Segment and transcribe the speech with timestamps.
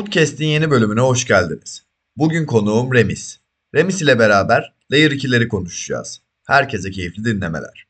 [0.00, 1.82] Foodcast'in yeni bölümüne hoş geldiniz.
[2.16, 3.38] Bugün konuğum Remis.
[3.74, 6.20] Remis ile beraber Layer 2'leri konuşacağız.
[6.46, 7.86] Herkese keyifli dinlemeler.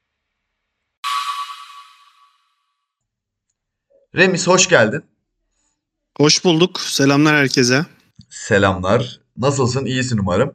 [4.17, 5.03] Remis hoş geldin.
[6.17, 6.81] Hoş bulduk.
[6.81, 7.87] Selamlar herkese.
[8.31, 9.21] Selamlar.
[9.37, 9.85] Nasılsın?
[9.85, 10.55] İyisin umarım.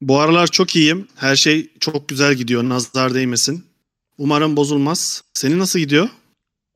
[0.00, 1.08] Bu aralar çok iyiyim.
[1.14, 2.62] Her şey çok güzel gidiyor.
[2.62, 3.66] Nazar değmesin.
[4.18, 5.22] Umarım bozulmaz.
[5.34, 6.08] Senin nasıl gidiyor?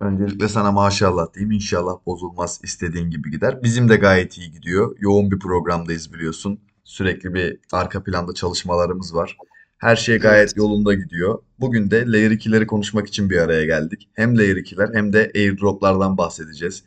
[0.01, 1.51] Öncelikle sana maşallah diyeyim.
[1.51, 3.63] İnşallah bozulmaz istediğin gibi gider.
[3.63, 4.97] Bizim de gayet iyi gidiyor.
[5.01, 6.61] Yoğun bir programdayız biliyorsun.
[6.85, 9.37] Sürekli bir arka planda çalışmalarımız var.
[9.79, 11.39] Her şey gayet yolunda gidiyor.
[11.61, 14.09] Bugün de Layer 2'leri konuşmak için bir araya geldik.
[14.15, 16.85] Hem Layer 2'ler hem de airdroplardan bahsedeceğiz.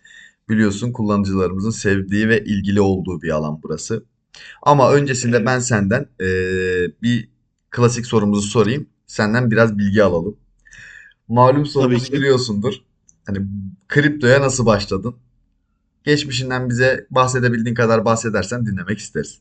[0.50, 4.04] Biliyorsun kullanıcılarımızın sevdiği ve ilgili olduğu bir alan burası.
[4.64, 7.30] Ama öncesinde ben senden eee, bir
[7.72, 8.88] klasik sorumuzu sorayım.
[9.08, 10.38] Senden biraz bilgi alalım.
[11.28, 12.74] Malum sorumuzu biliyorsundur.
[13.26, 13.40] Hani
[13.88, 15.16] kriptoya nasıl başladın?
[16.04, 19.40] Geçmişinden bize bahsedebildiğin kadar bahsedersen dinlemek isteriz.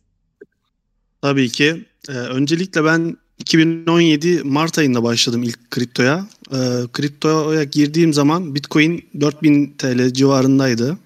[1.22, 1.84] Tabii ki.
[2.08, 6.26] Ee, öncelikle ben 2017 Mart ayında başladım ilk kriptoya.
[6.52, 6.56] Ee,
[6.92, 10.98] kriptoya girdiğim zaman Bitcoin 4000 TL civarındaydı.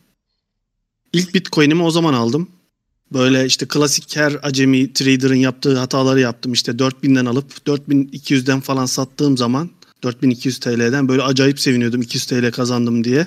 [1.12, 2.48] İlk Bitcoin'imi o zaman aldım.
[3.12, 6.52] Böyle işte klasik her acemi trader'ın yaptığı hataları yaptım.
[6.52, 9.70] İşte 4000'den alıp 4200'den falan sattığım zaman
[10.04, 13.26] 4200 TL'den böyle acayip seviniyordum 200 TL kazandım diye.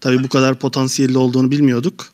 [0.00, 2.12] Tabii bu kadar potansiyelli olduğunu bilmiyorduk.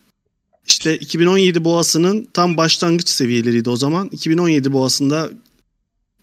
[0.67, 4.09] İşte 2017 boğasının tam başlangıç seviyeleriydi o zaman.
[4.12, 5.31] 2017 boğasında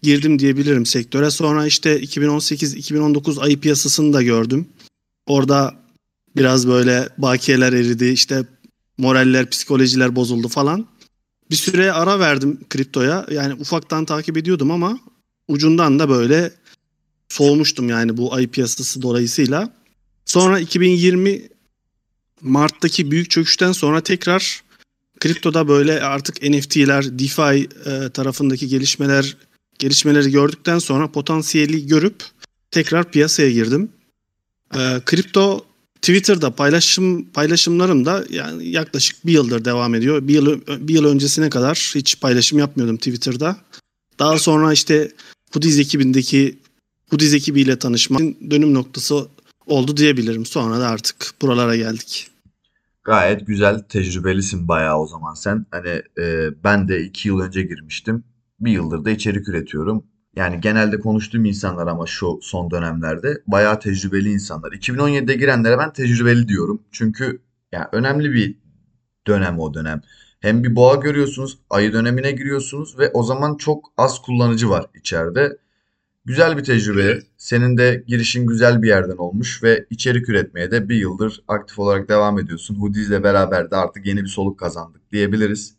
[0.02, 1.30] girdim diyebilirim sektöre.
[1.30, 4.68] Sonra işte 2018-2019 ayı piyasasını da gördüm.
[5.26, 5.74] Orada
[6.36, 8.44] biraz böyle bakiyeler eridi, işte
[8.98, 10.86] moraller, psikolojiler bozuldu falan.
[11.50, 13.26] Bir süre ara verdim kriptoya.
[13.30, 14.98] Yani ufaktan takip ediyordum ama
[15.48, 16.52] ucundan da böyle
[17.28, 19.72] soğumuştum yani bu ayı piyasası dolayısıyla.
[20.24, 21.48] Sonra 2020
[22.40, 24.62] Mart'taki büyük çöküşten sonra tekrar
[25.20, 29.36] kriptoda böyle artık NFT'ler, DeFi e, tarafındaki gelişmeler
[29.78, 32.22] gelişmeleri gördükten sonra potansiyeli görüp
[32.70, 33.88] tekrar piyasaya girdim.
[34.74, 35.66] E, kripto
[36.04, 40.28] Twitter'da paylaşım paylaşımlarım da yani yaklaşık bir yıldır devam ediyor.
[40.28, 43.56] Bir yıl, bir yıl öncesine kadar hiç paylaşım yapmıyordum Twitter'da.
[44.18, 45.12] Daha sonra işte
[45.52, 46.58] Hoodies ekibindeki
[47.14, 48.20] Hoodies ekibiyle tanışma
[48.50, 49.28] dönüm noktası
[49.66, 50.46] oldu diyebilirim.
[50.46, 52.28] Sonra da artık buralara geldik.
[53.04, 55.66] Gayet güzel, tecrübelisin bayağı o zaman sen.
[55.70, 58.24] Hani e, ben de iki yıl önce girmiştim.
[58.60, 60.04] Bir yıldır da içerik üretiyorum.
[60.36, 64.72] Yani genelde konuştuğum insanlar ama şu son dönemlerde bayağı tecrübeli insanlar.
[64.72, 66.82] 2017'de girenlere ben tecrübeli diyorum.
[66.92, 67.42] Çünkü
[67.72, 68.58] yani önemli bir
[69.26, 70.02] dönem o dönem.
[70.40, 75.63] Hem bir boğa görüyorsunuz, ayı dönemine giriyorsunuz ve o zaman çok az kullanıcı var içeride.
[76.24, 77.02] Güzel bir tecrübe.
[77.02, 77.26] Evet.
[77.38, 82.08] Senin de girişin güzel bir yerden olmuş ve içerik üretmeye de bir yıldır aktif olarak
[82.08, 82.74] devam ediyorsun.
[82.74, 85.74] Hoodies ile beraber de artık yeni bir soluk kazandık diyebiliriz.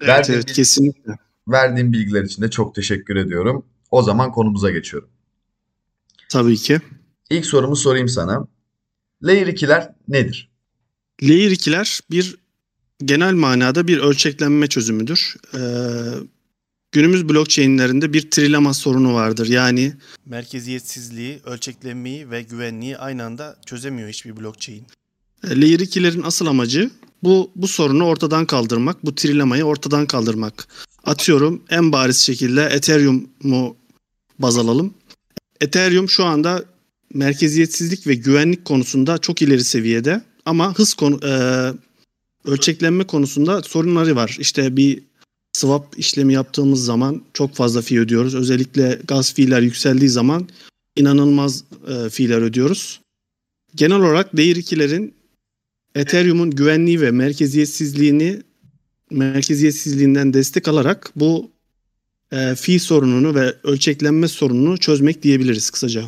[0.00, 1.12] Evet Verdiğin, evet kesinlikle.
[1.48, 3.66] verdiğin bilgiler için de çok teşekkür ediyorum.
[3.90, 5.08] O zaman konumuza geçiyorum.
[6.28, 6.80] Tabii ki.
[7.30, 8.46] İlk sorumu sorayım sana.
[9.22, 10.50] Layer 2'ler nedir?
[11.22, 12.36] Layer 2'ler bir
[13.04, 15.36] genel manada bir ölçeklenme çözümüdür.
[15.54, 15.58] Ee,
[16.94, 19.46] günümüz blockchain'lerinde bir trilema sorunu vardır.
[19.46, 19.92] Yani
[20.26, 24.86] Merkeziyetsizliği, ölçeklenmeyi ve güvenliği aynı anda çözemiyor hiçbir blockchain.
[25.50, 26.90] e, Layer 2'lerin asıl amacı
[27.22, 30.68] bu bu sorunu ortadan kaldırmak, bu trilemayı ortadan kaldırmak.
[31.04, 33.76] Atıyorum en bariz şekilde Ethereum'u
[34.38, 34.94] baz alalım.
[35.60, 36.64] Ethereum şu anda
[37.14, 41.32] merkeziyetsizlik ve güvenlik konusunda çok ileri seviyede ama hız konu e,
[42.50, 44.36] ölçeklenme konusunda sorunları var.
[44.40, 45.02] İşte bir
[45.54, 48.34] swap işlemi yaptığımız zaman çok fazla fee ödüyoruz.
[48.34, 50.48] Özellikle gaz fee'ler yükseldiği zaman
[50.96, 53.00] inanılmaz e, fee'ler ödüyoruz.
[53.74, 55.12] Genel olarak Layer 2'lerin
[55.94, 58.42] Ethereum'un güvenliği ve merkeziyetsizliğini
[59.10, 61.50] merkeziyetsizliğinden destek alarak bu
[62.32, 66.04] e, fee sorununu ve ölçeklenme sorununu çözmek diyebiliriz kısaca.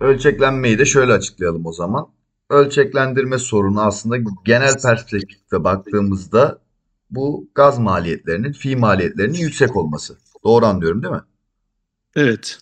[0.00, 2.06] Ölçeklenmeyi de şöyle açıklayalım o zaman.
[2.50, 6.58] Ölçeklendirme sorunu aslında genel perspektifte baktığımızda
[7.10, 10.18] bu gaz maliyetlerinin, fee maliyetlerinin yüksek olması.
[10.44, 11.22] Doğru anlıyorum değil mi?
[12.16, 12.58] Evet.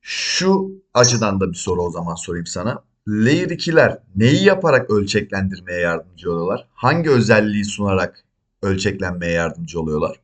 [0.00, 2.84] Şu açıdan da bir soru o zaman sorayım sana.
[3.08, 6.68] Layer 2'ler neyi yaparak ölçeklendirmeye yardımcı oluyorlar?
[6.74, 8.24] Hangi özelliği sunarak
[8.62, 10.20] ölçeklenmeye yardımcı oluyorlar?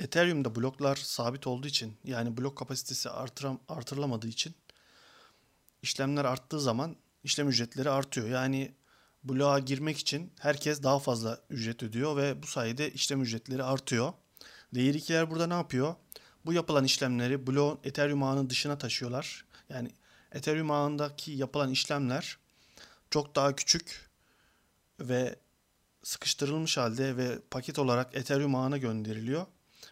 [0.00, 4.54] Ethereum'da bloklar sabit olduğu için yani blok kapasitesi artıram, artırılamadığı için
[5.82, 8.28] işlemler arttığı zaman işlem ücretleri artıyor.
[8.28, 8.72] Yani
[9.24, 14.12] bloğa girmek için herkes daha fazla ücret ödüyor ve bu sayede işlem ücretleri artıyor.
[14.74, 15.94] Layer 2'ler burada ne yapıyor?
[16.46, 19.44] Bu yapılan işlemleri bloğun Ethereum ağının dışına taşıyorlar.
[19.68, 19.90] Yani
[20.32, 22.38] Ethereum ağındaki yapılan işlemler
[23.10, 24.10] çok daha küçük
[25.00, 25.36] ve
[26.02, 29.46] sıkıştırılmış halde ve paket olarak Ethereum ağına gönderiliyor.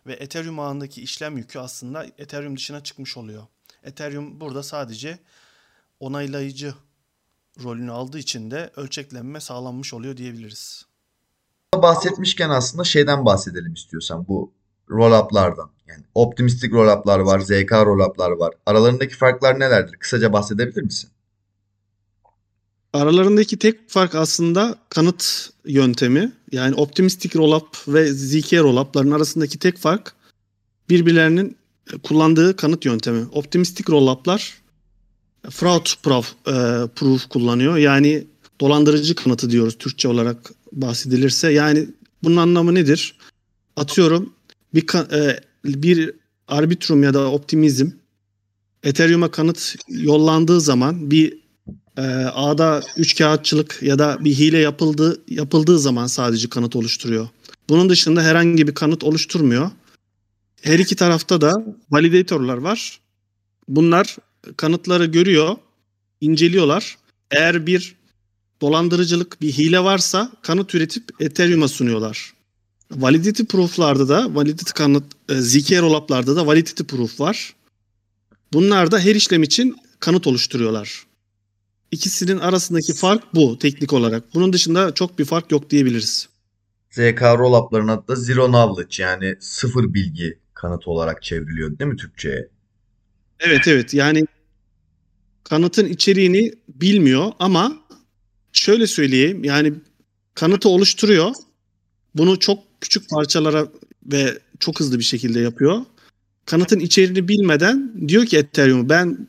[0.06, 3.46] Ve Ethereum ağındaki işlem yükü aslında Ethereum dışına çıkmış oluyor.
[3.82, 5.18] Ethereum burada sadece
[6.00, 6.74] onaylayıcı
[7.64, 10.86] rolünü aldığı için de ölçeklenme sağlanmış oluyor diyebiliriz.
[11.74, 14.52] Bahsetmişken aslında şeyden bahsedelim istiyorsan bu
[14.90, 15.70] roll-up'lardan.
[15.86, 18.54] Yani optimistik roll-up'lar var, ZK roll-up'lar var.
[18.66, 19.96] Aralarındaki farklar nelerdir?
[19.96, 21.10] Kısaca bahsedebilir misin?
[22.92, 26.32] Aralarındaki tek fark aslında kanıt yöntemi.
[26.52, 30.14] Yani optimistik rollup ve ZK rollup'ların arasındaki tek fark
[30.88, 31.56] birbirlerinin
[32.02, 33.26] kullandığı kanıt yöntemi.
[33.32, 34.59] Optimistik rollup'lar
[35.50, 36.52] fraud proof, e,
[36.96, 37.76] proof kullanıyor.
[37.76, 38.26] Yani
[38.60, 41.52] dolandırıcı kanıtı diyoruz Türkçe olarak bahsedilirse.
[41.52, 41.88] Yani
[42.22, 43.14] bunun anlamı nedir?
[43.76, 44.32] Atıyorum
[44.74, 46.12] bir e, bir
[46.48, 47.90] arbitrum ya da optimizm
[48.82, 51.38] Ethereum'a kanıt yollandığı zaman bir
[51.96, 52.02] e,
[52.34, 57.28] ağda üç kağıtçılık ya da bir hile yapıldığı yapıldığı zaman sadece kanıt oluşturuyor.
[57.68, 59.70] Bunun dışında herhangi bir kanıt oluşturmuyor.
[60.62, 63.00] Her iki tarafta da validatörler var.
[63.68, 64.16] Bunlar
[64.56, 65.56] kanıtları görüyor,
[66.20, 66.98] inceliyorlar.
[67.30, 67.94] Eğer bir
[68.60, 72.32] dolandırıcılık, bir hile varsa kanıt üretip Ethereum'a sunuyorlar.
[72.90, 77.54] Validity proof'larda da, validity kanıt, e, ZK rollup'larda da validity proof var.
[78.52, 81.04] Bunlar da her işlem için kanıt oluşturuyorlar.
[81.90, 84.34] İkisinin arasındaki fark bu teknik olarak.
[84.34, 86.28] Bunun dışında çok bir fark yok diyebiliriz.
[86.90, 92.48] ZK roll-up'ların adı da Zero Knowledge yani sıfır bilgi kanıtı olarak çevriliyor değil mi Türkçe'ye?
[93.40, 94.24] Evet evet yani
[95.44, 97.80] kanıtın içeriğini bilmiyor ama
[98.52, 99.72] şöyle söyleyeyim yani
[100.34, 101.32] kanıtı oluşturuyor.
[102.14, 103.68] Bunu çok küçük parçalara
[104.12, 105.80] ve çok hızlı bir şekilde yapıyor.
[106.46, 109.28] Kanıtın içeriğini bilmeden diyor ki Ethereum ben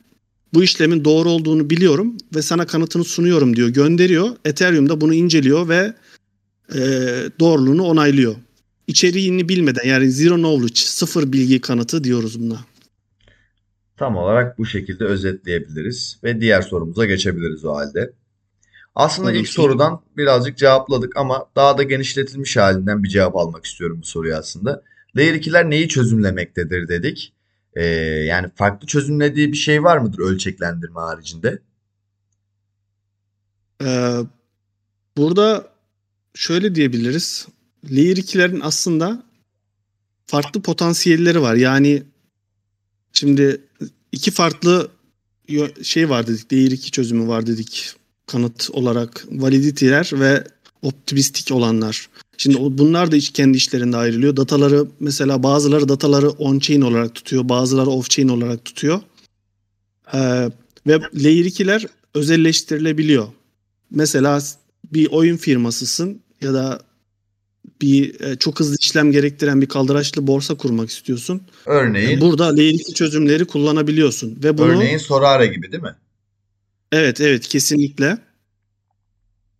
[0.54, 3.68] bu işlemin doğru olduğunu biliyorum ve sana kanıtını sunuyorum diyor.
[3.68, 4.36] Gönderiyor.
[4.44, 5.94] Ethereum da bunu inceliyor ve
[6.74, 6.80] e,
[7.40, 8.36] doğruluğunu onaylıyor.
[8.86, 12.71] İçeriğini bilmeden yani zero knowledge, sıfır bilgi kanıtı diyoruz buna.
[14.02, 18.12] Tam olarak bu şekilde özetleyebiliriz ve diğer sorumuza geçebiliriz o halde.
[18.94, 19.52] Aslında Tabii ilk ki.
[19.52, 24.82] sorudan birazcık cevapladık ama daha da genişletilmiş halinden bir cevap almak istiyorum bu soruya aslında.
[25.16, 27.32] Layer 2'ler neyi çözümlemektedir dedik.
[27.74, 27.84] Ee,
[28.26, 31.58] yani farklı çözümlediği bir şey var mıdır ölçeklendirme haricinde?
[33.84, 34.18] Ee,
[35.16, 35.68] burada
[36.34, 37.48] şöyle diyebiliriz.
[37.90, 39.22] Layer 2'lerin aslında
[40.26, 41.54] farklı potansiyelleri var.
[41.54, 42.02] Yani
[43.12, 43.60] şimdi
[44.12, 44.88] iki farklı
[45.82, 46.52] şey var dedik.
[46.52, 47.92] Layer 2 çözümü var dedik.
[48.26, 50.44] Kanıt olarak validity'ler ve
[50.82, 52.08] optimistik olanlar.
[52.36, 54.36] Şimdi bunlar da kendi işlerinde ayrılıyor.
[54.36, 57.48] Dataları mesela bazıları dataları on-chain olarak tutuyor.
[57.48, 59.00] Bazıları off-chain olarak tutuyor.
[60.14, 60.50] Ee,
[60.86, 63.28] ve Layer 2'ler özelleştirilebiliyor.
[63.90, 64.42] Mesela
[64.92, 66.80] bir oyun firmasısın ya da
[67.82, 71.42] bir e, çok hızlı işlem gerektiren bir kaldıraçlı borsa kurmak istiyorsun.
[71.66, 75.96] Örneğin, Burada Layer 2 çözümleri kullanabiliyorsun ve bunu örneğin Sorare gibi değil mi?
[76.92, 78.18] Evet evet kesinlikle.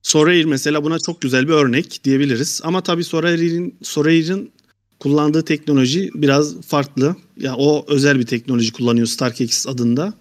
[0.02, 2.60] Sorair mesela buna çok güzel bir örnek diyebiliriz.
[2.64, 4.52] Ama tabii Sorair'in Sorair'in
[5.00, 7.16] kullandığı teknoloji biraz farklı.
[7.36, 10.14] Ya o özel bir teknoloji kullanıyor StarkX adında.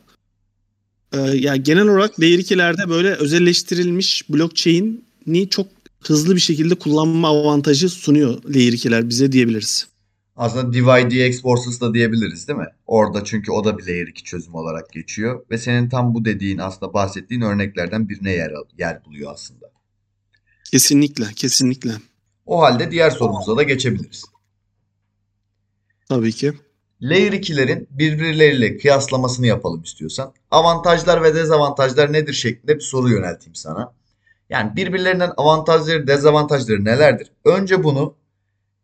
[1.13, 5.67] Ee, ya genel olarak Layer 2'lerde böyle özelleştirilmiş blockchain'i çok
[6.01, 9.87] hızlı bir şekilde kullanma avantajı sunuyor Layer 2'ler bize diyebiliriz.
[10.35, 12.67] Aslında DYDX Forces da diyebiliriz değil mi?
[12.87, 15.45] Orada çünkü o da bir Layer 2 çözüm olarak geçiyor.
[15.51, 19.71] Ve senin tam bu dediğin aslında bahsettiğin örneklerden birine yer, yer buluyor aslında.
[20.71, 21.91] Kesinlikle, kesinlikle.
[22.45, 24.25] O halde diğer sorumuza da geçebiliriz.
[26.09, 26.53] Tabii ki.
[27.01, 30.33] Layer 2'lerin birbirleriyle kıyaslamasını yapalım istiyorsan.
[30.51, 33.93] Avantajlar ve dezavantajlar nedir şeklinde bir soru yönelteyim sana.
[34.51, 37.31] Yani birbirlerinden avantajları, dezavantajları nelerdir?
[37.45, 38.15] Önce bunu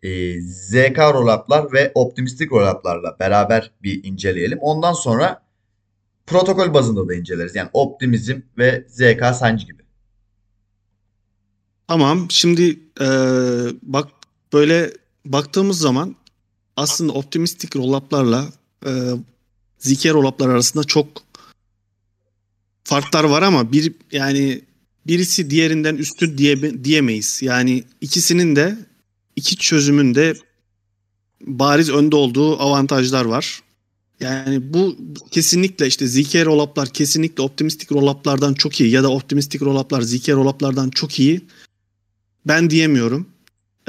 [0.04, 4.60] e, ZK rollup'lar ve optimistik rollup'larla beraber bir inceleyelim.
[4.62, 5.42] Ondan sonra
[6.28, 7.56] protokol bazında da inceleriz.
[7.56, 9.84] Yani optimizm ve ZK sancı gibi.
[11.88, 12.28] Tamam.
[12.32, 13.08] Şimdi e,
[13.82, 14.08] bak
[14.54, 14.92] böyle
[15.26, 16.16] baktığımız zaman
[16.76, 18.46] aslında optimistik rollup'larla
[18.86, 18.92] e,
[19.80, 21.08] ZK rollup'lar arasında çok
[22.84, 24.67] farklar var ama bir yani
[25.08, 27.40] birisi diğerinden üstün diye, diyemeyiz.
[27.42, 28.78] Yani ikisinin de
[29.36, 30.38] iki çözümün de
[31.42, 33.62] bariz önde olduğu avantajlar var.
[34.20, 34.98] Yani bu
[35.32, 40.90] kesinlikle işte ZK rollup'lar kesinlikle optimistik rollup'lardan çok iyi ya da optimistik rollup'lar ZK rollup'lardan
[40.90, 41.42] çok iyi.
[42.46, 43.30] Ben diyemiyorum.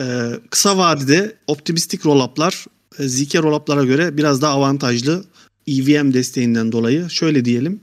[0.01, 2.67] Ee, kısa vadede optimistik rollup'lar
[2.99, 5.25] e, ZK rollup'lara göre biraz daha avantajlı
[5.67, 7.11] EVM desteğinden dolayı.
[7.11, 7.81] Şöyle diyelim.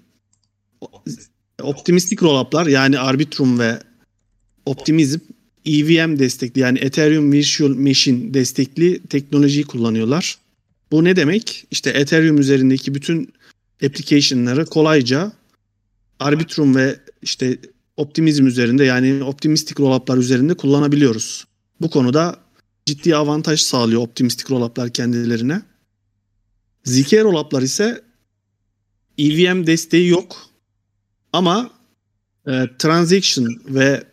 [1.62, 3.80] Optimistik rollup'lar yani Arbitrum ve
[4.66, 5.20] Optimizm
[5.66, 10.38] EVM destekli yani Ethereum Virtual Machine destekli teknolojiyi kullanıyorlar.
[10.92, 11.66] Bu ne demek?
[11.72, 13.34] İşte Ethereum üzerindeki bütün
[13.86, 15.32] application'ları kolayca
[16.20, 17.58] Arbitrum ve işte
[17.98, 21.46] Optimizm üzerinde yani optimistik rollup'lar üzerinde kullanabiliyoruz.
[21.82, 22.40] Bu konuda
[22.86, 25.62] ciddi avantaj sağlıyor optimistik rollup'lar kendilerine.
[26.86, 28.02] ZK rollup'lar ise
[29.18, 30.45] EVM desteği yok.
[31.36, 31.70] Ama
[32.48, 34.04] e, transaction ve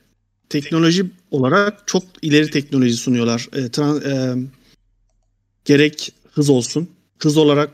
[0.48, 3.48] teknoloji olarak çok ileri teknoloji sunuyorlar.
[3.52, 4.36] E, tran, e,
[5.64, 6.88] gerek hız olsun.
[7.18, 7.70] Hız olarak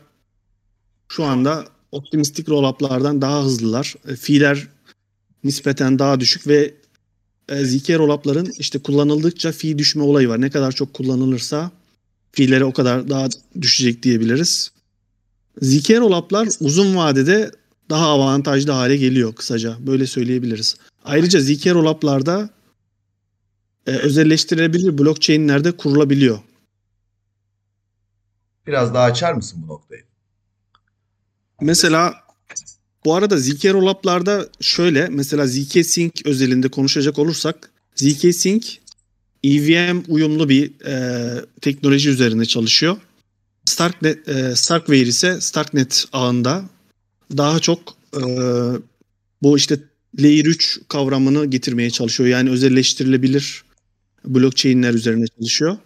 [1.07, 3.95] şu anda optimistik rollup'lardan daha hızlılar.
[4.07, 4.67] E, fiiller
[5.43, 6.73] nispeten daha düşük ve
[7.49, 10.41] e, ZK rollup'ların işte kullanıldıkça fi düşme olayı var.
[10.41, 11.71] Ne kadar çok kullanılırsa
[12.31, 13.27] fiilleri o kadar daha
[13.61, 14.71] düşecek diyebiliriz.
[15.61, 17.51] ZK rollup'lar uzun vadede
[17.89, 19.77] daha avantajlı hale geliyor kısaca.
[19.79, 20.75] Böyle söyleyebiliriz.
[21.05, 22.49] Ayrıca ZK rollup'larda
[23.87, 26.39] e, özelleştirilebilir blockchain'lerde kurulabiliyor.
[28.67, 30.01] Biraz daha açar mısın bu noktayı?
[31.61, 32.15] Mesela
[33.05, 38.77] bu arada ZK rollup'larda şöyle mesela ZK Sync özelinde konuşacak olursak ZK Sync
[39.43, 42.97] EVM uyumlu bir e, teknoloji üzerinde çalışıyor.
[43.65, 46.63] Starknet, e, Starkware ise Starknet ağında
[47.37, 47.79] daha çok
[48.13, 48.21] e,
[49.41, 49.79] bu işte
[50.19, 52.29] Layer 3 kavramını getirmeye çalışıyor.
[52.29, 53.63] Yani özelleştirilebilir
[54.25, 55.77] blockchain'ler üzerine çalışıyor.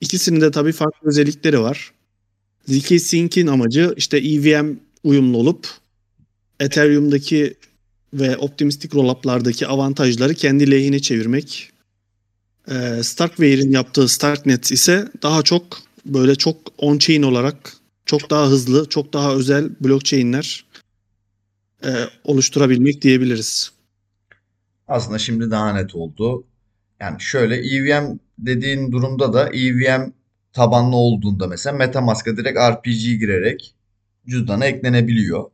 [0.00, 1.92] İkisinin de tabii farklı özellikleri var.
[2.68, 5.68] ZK Sync'in amacı işte EVM uyumlu olup
[6.60, 7.54] Ethereum'daki
[8.14, 11.70] ve optimistik rollup'lardaki avantajları kendi lehine çevirmek.
[12.70, 19.12] Ee, Starkware'in yaptığı Starknet ise daha çok böyle çok on-chain olarak çok daha hızlı, çok
[19.12, 20.64] daha özel blockchain'ler
[21.84, 21.90] e,
[22.24, 23.72] oluşturabilmek diyebiliriz.
[24.88, 26.46] Aslında şimdi daha net oldu.
[27.00, 30.12] Yani şöyle EVM dediğin durumda da EVM
[30.52, 33.74] tabanlı olduğunda mesela MetaMask'a direkt RPG girerek
[34.26, 35.50] cüzdana eklenebiliyor.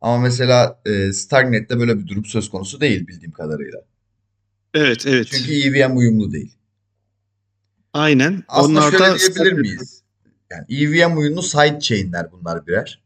[0.00, 3.78] Ama mesela e, Starknet'te böyle bir durum söz konusu değil bildiğim kadarıyla.
[4.74, 5.28] Evet, evet.
[5.30, 6.52] Çünkü EVM uyumlu değil.
[7.92, 8.42] Aynen.
[8.48, 10.02] Aslında Onlar şöyle diyebilir miyiz?
[10.50, 13.02] Yani EVM uyumlu sidechain'ler bunlar birer.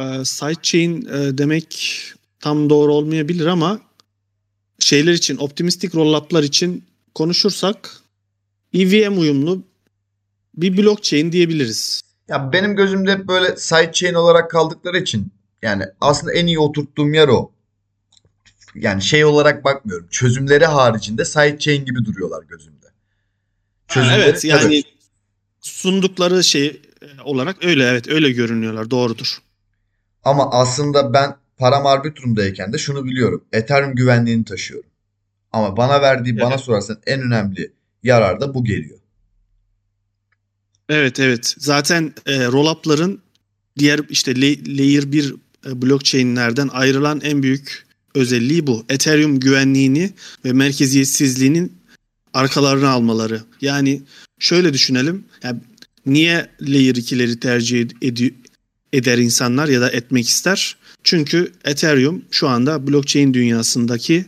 [0.00, 2.02] E, sidechain e, demek
[2.40, 3.80] tam doğru olmayabilir ama
[4.78, 7.90] şeyler için, optimistik rollup'lar için konuşursak
[8.74, 9.62] EVM uyumlu
[10.54, 12.00] bir blockchain diyebiliriz.
[12.28, 17.28] Ya benim gözümde hep böyle sidechain olarak kaldıkları için yani aslında en iyi oturttuğum yer
[17.28, 17.52] o.
[18.74, 20.06] Yani şey olarak bakmıyorum.
[20.10, 22.86] Çözümleri haricinde sidechain gibi duruyorlar gözümde.
[23.88, 24.84] Çözümleri evet yani evet.
[25.60, 26.66] sundukları şey
[27.02, 29.38] e, olarak öyle evet öyle görünüyorlar doğrudur.
[30.24, 33.44] Ama aslında ben param arbitrumdayken de şunu biliyorum.
[33.52, 34.90] Ethereum güvenliğini taşıyorum.
[35.52, 36.60] Ama bana verdiği bana Evet.
[36.60, 37.72] sorarsan en önemli
[38.02, 38.98] yarar da bu geliyor.
[40.88, 43.20] Evet evet zaten e, rollup'ların
[43.78, 45.34] diğer işte la- layer 1
[45.66, 48.84] e, blockchain'lerden ayrılan en büyük özelliği bu.
[48.88, 50.10] Ethereum güvenliğini
[50.44, 51.72] ve merkeziyetsizliğinin
[52.34, 53.40] arkalarına almaları.
[53.60, 54.02] Yani
[54.38, 55.24] şöyle düşünelim.
[55.42, 55.60] Yani
[56.06, 58.34] niye layer 2'leri tercih ed-
[58.92, 60.76] eder insanlar ya da etmek ister?
[61.04, 64.24] Çünkü Ethereum şu anda blockchain dünyasındaki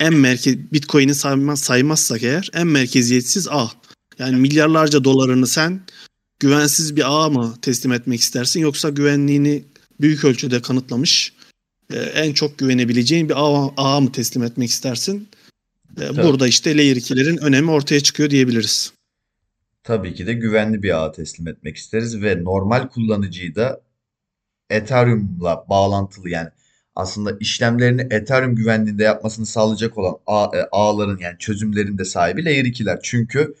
[0.00, 3.70] en merkez Bitcoin'i saymaz, saymazsak eğer en merkeziyetsiz ağ.
[4.18, 5.80] Yani milyarlarca dolarını sen
[6.40, 9.64] güvensiz bir ağa mı teslim etmek istersin yoksa güvenliğini
[10.00, 11.32] büyük ölçüde kanıtlamış
[11.92, 15.28] e, en çok güvenebileceğin bir ağa, ağa mı teslim etmek istersin?
[16.00, 18.92] E, Burada işte Layer 2'lerin önemi ortaya çıkıyor diyebiliriz.
[19.84, 23.80] Tabii ki de güvenli bir ağa teslim etmek isteriz ve normal kullanıcıyı da
[24.70, 26.48] Ethereum'la bağlantılı yani
[26.96, 32.64] aslında işlemlerini Ethereum güvenliğinde yapmasını sağlayacak olan ağ- e, ağların yani çözümlerin de sahibi Layer
[32.64, 33.00] 2'ler.
[33.02, 33.54] Çünkü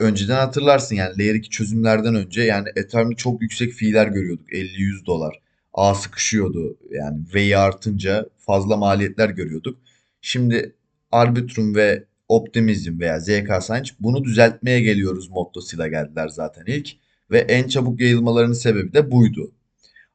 [0.00, 4.52] önceden hatırlarsın yani Layer 2 çözümlerden önce yani Ethereum'da çok yüksek fiiller görüyorduk.
[4.52, 5.40] 50-100 dolar.
[5.74, 6.78] Ağ sıkışıyordu.
[6.90, 9.78] Yani V'yi artınca fazla maliyetler görüyorduk.
[10.20, 10.74] Şimdi
[11.12, 16.88] Arbitrum ve Optimism veya ZK Science bunu düzeltmeye geliyoruz mottosuyla geldiler zaten ilk.
[17.30, 19.52] Ve en çabuk yayılmalarının sebebi de buydu.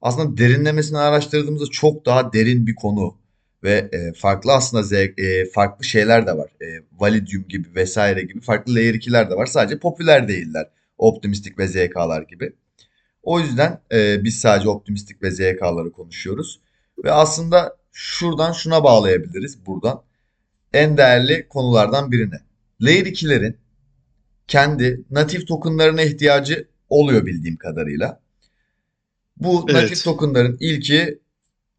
[0.02, 3.18] Aslında derinlemesine araştırdığımızda çok daha derin bir konu
[3.64, 5.20] ve e, farklı aslında zevk,
[5.54, 6.50] farklı şeyler de var.
[6.62, 6.66] E,
[7.00, 9.46] Validium gibi vesaire gibi farklı layer 2'ler de var.
[9.46, 10.70] Sadece popüler değiller.
[10.98, 12.54] Optimistik ve ZK'lar gibi.
[13.24, 16.62] O yüzden e, biz sadece optimistik ve ZK'ları konuşuyoruz.
[17.04, 20.04] Ve aslında şuradan şuna bağlayabiliriz buradan.
[20.78, 22.40] En değerli konulardan birine.
[22.82, 23.56] Layer 2'lerin
[24.48, 28.20] kendi natif tokenlarına ihtiyacı oluyor bildiğim kadarıyla.
[29.38, 29.82] Bu Evet.
[29.84, 31.20] natif tokenların ilki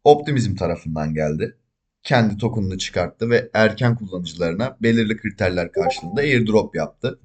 [0.03, 1.55] Optimism tarafından geldi.
[2.03, 7.19] kendi token'ını çıkarttı ve erken kullanıcılarına belirli kriterler karşılığında airdrop yaptı.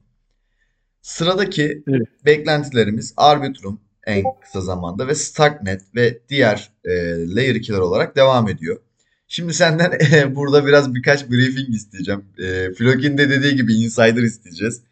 [1.03, 2.09] Sıradaki Evet.
[2.25, 6.91] beklentilerimiz Arbitrum en kısa zamanda ve Starknet ve diğer e,
[7.35, 8.81] Layer 2'ler olarak devam ediyor.
[9.29, 9.93] Şimdi senden
[10.35, 12.25] burada biraz birkaç briefing isteyeceğim.
[12.39, 14.83] E, Flokin de dediği gibi insider isteyeceğiz.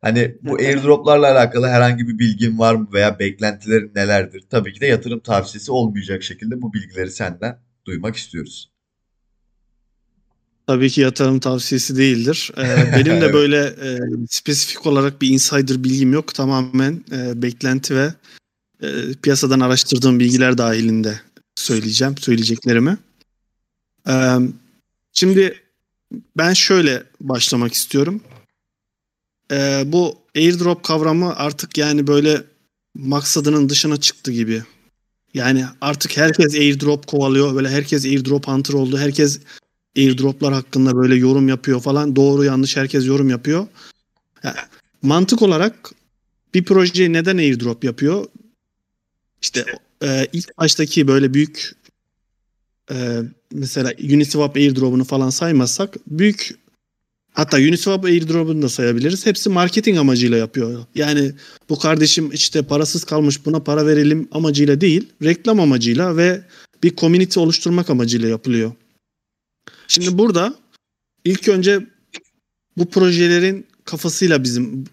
[0.00, 4.44] Hani bu airdroplarla alakalı herhangi bir bilgin var mı veya beklentilerin nelerdir?
[4.50, 8.70] Tabii ki de yatırım tavsiyesi olmayacak şekilde bu bilgileri senden duymak istiyoruz.
[10.66, 12.52] Tabii ki yatırım tavsiyesi değildir.
[12.58, 13.34] Ee, benim de Evet.
[13.34, 16.34] böyle e, spesifik olarak bir insider bilgim yok.
[16.34, 18.14] Tamamen e, beklenti ve
[18.82, 18.88] e,
[19.22, 21.20] piyasadan araştırdığım bilgiler dahilinde
[21.54, 22.96] söyleyeceğim, söyleyeceklerimi.
[25.12, 25.62] Şimdi
[26.36, 28.22] ben şöyle başlamak istiyorum.
[29.84, 32.44] Bu airdrop kavramı artık yani böyle
[32.94, 34.62] maksadının dışına çıktı gibi.
[35.34, 37.54] Yani artık herkes airdrop kovalıyor.
[37.54, 38.98] Böyle herkes airdrop hunter oldu.
[38.98, 39.40] Herkes
[39.96, 42.16] airdroplar hakkında böyle yorum yapıyor falan.
[42.16, 43.66] Doğru yanlış herkes yorum yapıyor.
[44.42, 44.56] Ya,
[45.02, 45.90] mantık olarak
[46.54, 48.26] bir proje neden airdrop yapıyor?
[49.42, 49.64] İşte
[50.02, 51.72] e, ilk baştaki böyle büyük
[52.90, 53.20] e,
[53.52, 56.50] mesela Uniswap airdrop'unu falan saymazsak büyük
[57.32, 59.26] hatta Uniswap airdrop'unu da sayabiliriz.
[59.26, 60.84] Hepsi marketing amacıyla yapıyor.
[60.94, 61.32] Yani
[61.68, 66.42] bu kardeşim işte parasız kalmış buna para verelim amacıyla değil, reklam amacıyla ve
[66.82, 68.72] bir community oluşturmak amacıyla yapılıyor.
[69.88, 70.54] Şimdi burada
[71.24, 71.86] ilk önce
[72.76, 74.84] bu projelerin kafasıyla bizim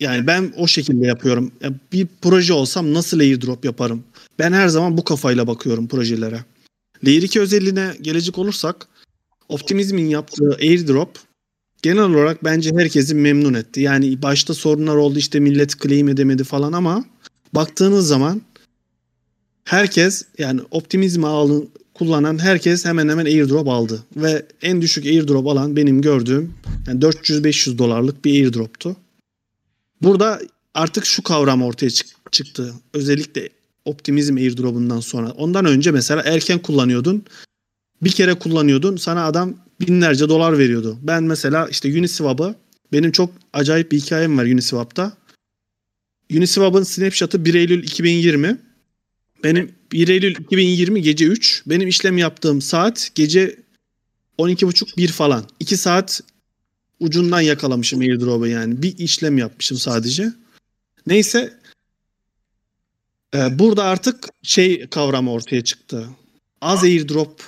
[0.00, 1.52] yani ben o şekilde yapıyorum.
[1.60, 4.04] Yani bir proje olsam nasıl airdrop yaparım?
[4.38, 6.44] Ben her zaman bu kafayla bakıyorum projelere.
[7.06, 8.88] Layer 2 özelliğine gelecek olursak
[9.48, 11.18] Optimizm'in yaptığı airdrop
[11.82, 13.80] genel olarak bence herkesi memnun etti.
[13.80, 17.04] Yani başta sorunlar oldu işte millet claim edemedi falan ama
[17.52, 18.42] baktığınız zaman
[19.64, 24.04] herkes yani Optimizm ağını kullanan herkes hemen hemen airdrop aldı.
[24.16, 26.54] Ve en düşük airdrop alan benim gördüğüm
[26.86, 28.96] yani 400-500 dolarlık bir airdroptu.
[30.02, 30.40] Burada
[30.74, 32.74] artık şu kavram ortaya çık- çıktı.
[32.94, 33.48] Özellikle
[33.84, 35.30] Optimizm airdrop'undan sonra.
[35.30, 37.24] Ondan önce mesela erken kullanıyordun.
[38.02, 38.96] Bir kere kullanıyordun.
[38.96, 40.98] Sana adam binlerce dolar veriyordu.
[41.02, 42.54] Ben mesela işte Uniswap'ı
[42.92, 45.16] benim çok acayip bir hikayem var Uniswap'ta.
[46.32, 48.58] Uniswap'ın snapshot'ı 1 Eylül 2020.
[49.44, 51.62] Benim 1 Eylül 2020 gece 3.
[51.66, 53.56] Benim işlem yaptığım saat gece
[54.38, 55.44] 12.30 1 falan.
[55.60, 56.20] 2 saat
[57.00, 58.82] ucundan yakalamışım airdrop'u yani.
[58.82, 60.32] Bir işlem yapmışım sadece.
[61.06, 61.58] Neyse
[63.34, 66.06] e, burada artık şey kavramı ortaya çıktı.
[66.60, 67.42] Az airdrop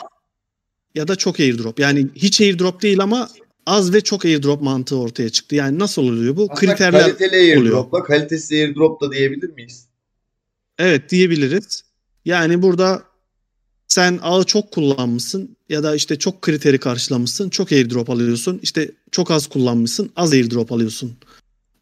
[0.95, 1.81] ya da çok airdrop.
[1.81, 3.29] Yani hiç airdrop değil ama
[3.67, 5.55] az ve çok airdrop mantığı ortaya çıktı.
[5.55, 6.43] Yani nasıl oluyor bu?
[6.43, 9.87] Aslında Kriterler kaliteli airdropla kalitesiz airdrop da diyebilir miyiz?
[10.79, 11.85] Evet diyebiliriz.
[12.25, 13.03] Yani burada
[13.89, 17.51] sen ağı çok kullanmışsın ya da işte çok kriteri karşılamışsın.
[17.51, 18.61] Çok airdrop alıyorsun.
[18.63, 20.13] İşte çok az kullanmışsın.
[20.17, 21.17] Az airdrop alıyorsun.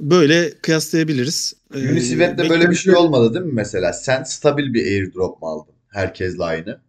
[0.01, 1.55] Böyle kıyaslayabiliriz.
[1.75, 3.93] Ee, Uniswap'te böyle bir şey olmadı değil mi mesela?
[3.93, 5.75] Sen stabil bir airdrop mu aldın?
[5.89, 6.81] Herkesle aynı.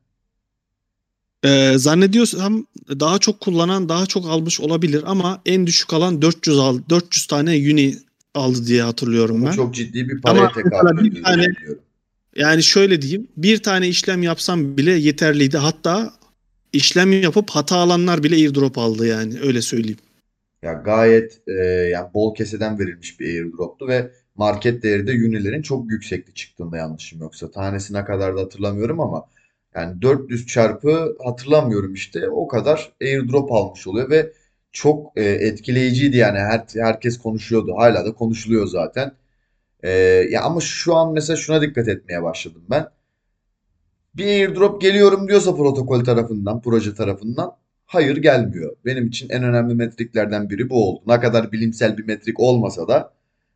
[1.45, 6.83] Ee, zannediyorsam daha çok kullanan daha çok almış olabilir ama en düşük alan 400 aldı.
[6.89, 7.95] 400 tane uni
[8.35, 9.51] aldı diye hatırlıyorum Bu ben.
[9.51, 11.79] çok ciddi bir paraya tekabül ediyor biliyorum.
[12.35, 13.27] Yani şöyle diyeyim.
[13.37, 15.57] Bir tane işlem yapsam bile yeterliydi.
[15.57, 16.13] Hatta
[16.73, 19.39] işlem yapıp hata alanlar bile airdrop aldı yani.
[19.41, 19.97] Öyle söyleyeyim.
[20.65, 21.53] Ya gayet e,
[21.91, 27.21] yani bol keseden verilmiş bir airdroptu ve market değeri de Unilerin çok yüksekti çıktığında yanlışım
[27.21, 27.51] yoksa.
[27.51, 29.25] Tanesi ne kadar da hatırlamıyorum ama
[29.75, 34.31] yani 400 çarpı hatırlamıyorum işte o kadar airdrop almış oluyor ve
[34.71, 37.75] çok e, etkileyiciydi yani her, herkes konuşuyordu.
[37.77, 39.11] Hala da konuşuluyor zaten.
[39.83, 39.89] E,
[40.31, 42.87] ya ama şu an mesela şuna dikkat etmeye başladım ben.
[44.15, 47.55] Bir airdrop geliyorum diyorsa protokol tarafından, proje tarafından
[47.95, 48.75] hayır gelmiyor.
[48.85, 51.01] Benim için en önemli metriklerden biri bu oldu.
[51.07, 53.13] Ne kadar bilimsel bir metrik olmasa da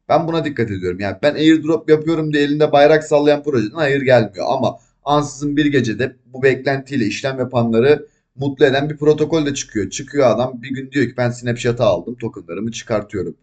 [0.09, 0.99] ben buna dikkat ediyorum.
[0.99, 4.45] Yani ben airdrop yapıyorum diye elinde bayrak sallayan projeden hayır gelmiyor.
[4.47, 9.89] Ama ansızın bir gecede bu beklentiyle işlem yapanları mutlu eden bir protokol de çıkıyor.
[9.89, 13.35] Çıkıyor adam bir gün diyor ki ben snapshot'ı aldım tokenlarımı çıkartıyorum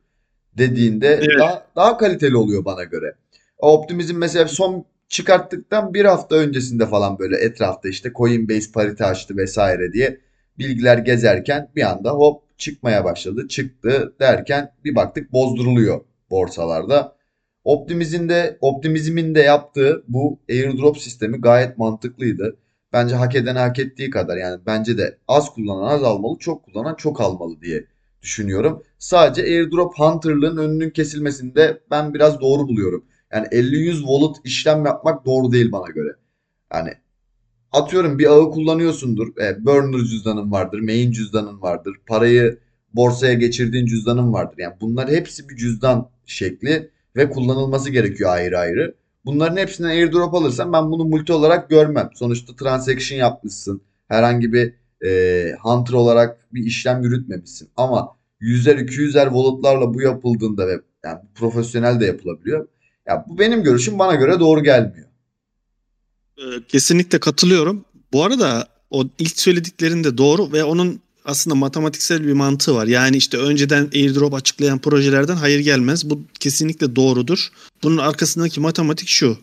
[0.59, 1.39] dediğinde Evet.
[1.39, 3.15] daha, daha kaliteli oluyor bana göre.
[3.59, 9.37] O Optimizm mesela son çıkarttıktan bir hafta öncesinde falan böyle etrafta işte Coinbase parite açtı
[9.37, 10.21] vesaire diye
[10.59, 13.49] bilgiler gezerken bir anda hop çıkmaya başladı.
[13.49, 17.17] Çıktı derken bir baktık bozduruluyor borsalarda.
[17.65, 22.57] Optimizm'in de Optimizm'in de yaptığı bu airdrop sistemi gayet mantıklıydı.
[22.93, 26.95] Bence hak eden hak ettiği kadar yani bence de az kullanan az almalı, çok kullanan
[26.95, 27.85] çok almalı diye
[28.23, 28.83] düşünüyorum.
[28.99, 33.05] Sadece airdrop hunter'lığın önünün kesilmesinde ben biraz doğru buluyorum.
[33.33, 36.17] Yani 50-100 wallet işlem yapmak doğru değil bana göre.
[36.75, 36.95] Yani
[37.73, 39.29] atıyorum bir ağı kullanıyorsundur.
[39.39, 41.97] E, burner cüzdanın vardır, main cüzdanın vardır.
[42.07, 42.59] Parayı
[42.95, 44.59] borsaya geçirdiğin cüzdanın vardır.
[44.59, 48.95] Yani bunlar hepsi bir cüzdan şekli ve kullanılması gerekiyor ayrı ayrı.
[49.25, 52.11] Bunların hepsinden airdrop alırsan ben bunu multi olarak görmem.
[52.15, 53.81] Sonuçta transaction yapmışsın.
[54.09, 54.75] Herhangi bir
[55.07, 57.69] e, hunter olarak bir işlem yürütmemişsin.
[57.77, 62.69] Ama 100'er 200'er wallet'larla bu yapıldığında ve yani profesyonel de yapılabiliyor.
[63.07, 65.07] Ya bu benim görüşüm bana göre doğru gelmiyor.
[66.39, 67.85] Ee, Kesinlikle katılıyorum.
[68.13, 72.87] Bu arada o ilk söylediklerinde doğru ve onun aslında matematiksel bir mantığı var.
[72.87, 76.11] Yani işte önceden airdrop açıklayan projelerden hayır gelmez.
[76.11, 77.49] Bu kesinlikle doğrudur.
[77.83, 79.39] Bunun arkasındaki matematik şu.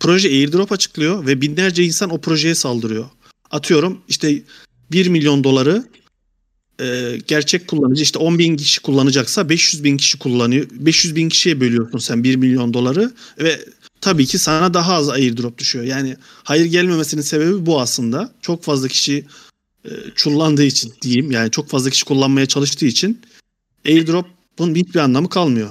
[0.00, 3.04] Proje airdrop açıklıyor ve binlerce insan o projeye saldırıyor.
[3.50, 4.42] Atıyorum işte
[4.92, 5.84] 1 milyon doları
[6.80, 10.66] e, gerçek kullanıcı işte 10 bin kişi kullanacaksa 500 bin kişi kullanıyor.
[10.70, 13.60] 500 bin kişiye bölüyorsun sen 1 milyon doları ve
[14.04, 15.84] tabii ki sana daha az airdrop düşüyor.
[15.84, 18.34] Yani hayır gelmemesinin sebebi bu aslında.
[18.40, 19.26] Çok fazla kişi
[19.84, 21.30] e, çullandığı için diyeyim.
[21.30, 23.22] Yani çok fazla kişi kullanmaya çalıştığı için
[23.86, 25.70] airdrop'un hiçbir anlamı kalmıyor.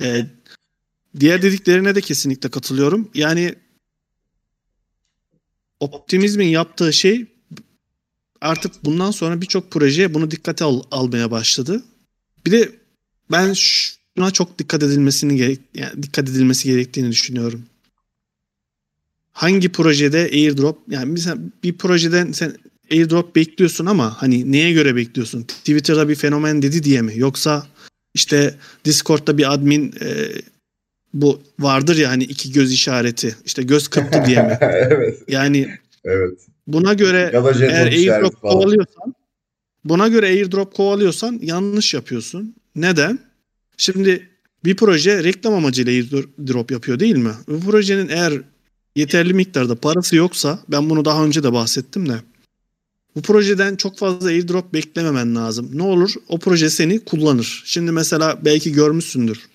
[0.00, 0.26] E,
[1.20, 3.10] diğer dediklerine de kesinlikle katılıyorum.
[3.14, 3.54] Yani
[5.80, 7.26] optimizmin yaptığı şey
[8.40, 11.82] artık bundan sonra birçok projeye bunu dikkate al, almaya başladı.
[12.46, 12.72] Bir de
[13.30, 13.52] ben
[14.20, 17.62] şuna çok dikkat edilmesini gerek yani dikkat edilmesi gerektiğini düşünüyorum.
[19.32, 22.54] Hangi projede airdrop yani mesela bir projeden sen
[22.92, 25.42] airdrop bekliyorsun ama hani neye göre bekliyorsun?
[25.42, 27.12] Twitter'da bir fenomen dedi diye mi?
[27.16, 27.66] Yoksa
[28.14, 28.54] işte
[28.84, 30.28] Discord'da bir admin e,
[31.14, 33.36] bu vardır ya hani iki göz işareti.
[33.44, 34.58] işte göz kırptı diye mi?
[34.60, 35.22] evet.
[35.28, 35.68] Yani
[36.04, 36.38] Evet.
[36.66, 37.30] buna göre
[37.60, 39.14] eğer airdrop kovalıyorsan
[39.84, 42.54] buna göre airdrop kovalıyorsan yanlış yapıyorsun.
[42.74, 43.29] Neden?
[43.80, 44.28] Şimdi
[44.64, 47.32] bir proje reklam amacıyla airdrop yapıyor değil mi?
[47.48, 48.42] Bu projenin eğer
[48.96, 52.20] yeterli miktarda parası yoksa ben bunu daha önce de bahsettim de
[53.16, 55.70] bu projeden çok fazla airdrop beklememen lazım.
[55.72, 56.14] Ne olur?
[56.28, 57.62] O proje seni kullanır.
[57.66, 59.48] Şimdi mesela belki görmüşsündür.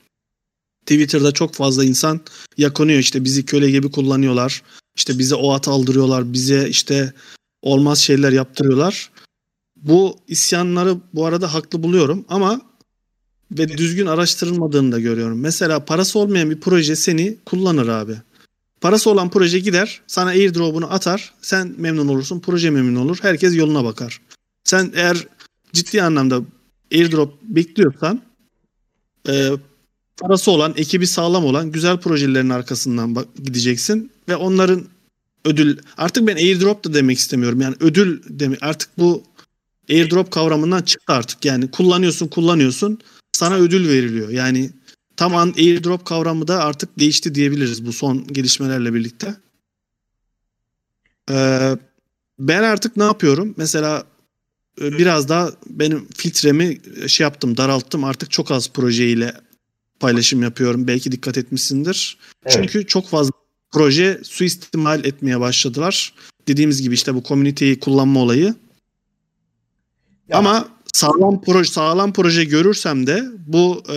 [0.85, 2.19] Twitter'da çok fazla insan
[2.57, 4.63] yakınıyor işte bizi köle gibi kullanıyorlar.
[4.95, 6.33] İşte bize o at aldırıyorlar.
[6.33, 7.13] Bize işte
[7.61, 9.11] olmaz şeyler yaptırıyorlar.
[9.75, 12.74] Bu isyanları bu arada haklı buluyorum ama
[13.51, 15.39] ve düzgün araştırılmadığını da görüyorum.
[15.39, 18.15] Mesela parası olmayan bir proje seni kullanır abi.
[18.81, 23.83] Parası olan proje gider, sana airdrop'unu atar, sen memnun olursun, proje memnun olur, herkes yoluna
[23.83, 24.21] bakar.
[24.63, 25.27] Sen eğer
[25.73, 26.41] ciddi anlamda
[26.93, 28.21] airdrop bekliyorsan
[29.29, 29.49] e,
[30.17, 34.85] parası olan, ekibi sağlam olan güzel projelerin arkasından bak- gideceksin ve onların
[35.45, 37.61] ödül artık ben airdrop da demek istemiyorum.
[37.61, 39.23] Yani ödül demek artık bu
[39.89, 41.45] airdrop kavramından çıktı artık.
[41.45, 42.99] Yani kullanıyorsun, kullanıyorsun,
[43.35, 44.29] sana ödül veriliyor.
[44.29, 44.69] Yani
[45.17, 49.35] tam an airdrop kavramı da artık değişti diyebiliriz bu son gelişmelerle birlikte.
[51.31, 51.77] Ee,
[52.39, 53.53] ben artık ne yapıyorum?
[53.57, 54.03] Mesela
[54.81, 58.03] e, biraz daha benim filtremi e, şey yaptım, daralttım.
[58.03, 59.33] Artık çok az projeyle
[59.99, 60.87] paylaşım yapıyorum.
[60.87, 62.17] Belki dikkat etmişsindir.
[62.45, 62.53] Evet.
[62.55, 63.31] Çünkü çok fazla
[63.71, 66.13] proje suistimal etmeye başladılar.
[66.47, 68.55] Dediğimiz gibi işte bu komüniteyi kullanma olayı.
[70.29, 73.95] Ya- Ama sağlam proje sağlam proje görürsem de bu e,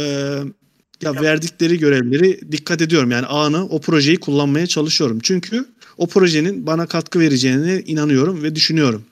[1.02, 3.10] ya verdikleri görevleri dikkat ediyorum.
[3.10, 5.18] Yani anı o projeyi kullanmaya çalışıyorum.
[5.22, 5.64] Çünkü
[5.98, 9.04] o projenin bana katkı vereceğine inanıyorum ve düşünüyorum.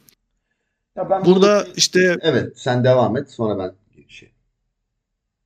[0.96, 3.72] Ya ben Burada bunu- işte Evet, sen devam et sonra ben
[4.08, 4.30] şey.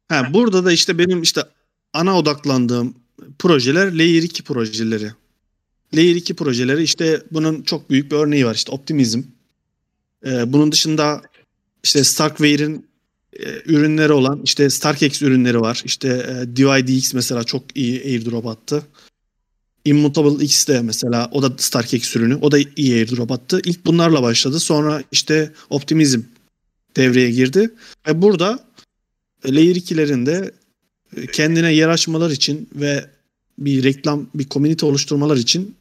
[0.08, 1.40] Ha, burada da işte benim işte
[1.92, 2.94] ana odaklandığım
[3.38, 5.10] projeler Layer 2 projeleri.
[5.94, 8.54] Layer 2 projeleri işte bunun çok büyük bir örneği var.
[8.54, 9.22] İşte Optimism.
[10.26, 11.22] Ee, bunun dışında
[11.82, 12.86] işte Starkware'in
[13.32, 15.82] e, ürünleri olan işte StarkX ürünleri var.
[15.84, 18.82] İşte e, DYDX mesela çok iyi airdrop attı.
[19.84, 22.34] Immutable X de mesela o da StarkX ürünü.
[22.34, 23.60] O da iyi airdrop attı.
[23.64, 24.60] İlk bunlarla başladı.
[24.60, 26.20] Sonra işte Optimism
[26.96, 27.70] devreye girdi.
[28.08, 28.64] Ve burada
[29.46, 30.52] Layer 2'lerin de
[31.16, 33.10] e, kendine yer açmalar için ve
[33.58, 35.74] bir reklam, bir komünite oluşturmalar için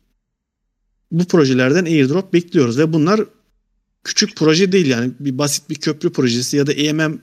[1.11, 3.21] bu projelerden airdrop bekliyoruz ve bunlar
[4.03, 7.19] küçük proje değil yani bir basit bir köprü projesi ya da EMM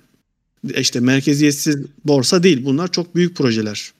[0.64, 2.64] işte merkeziyetsiz borsa değil.
[2.64, 3.92] Bunlar çok büyük projeler.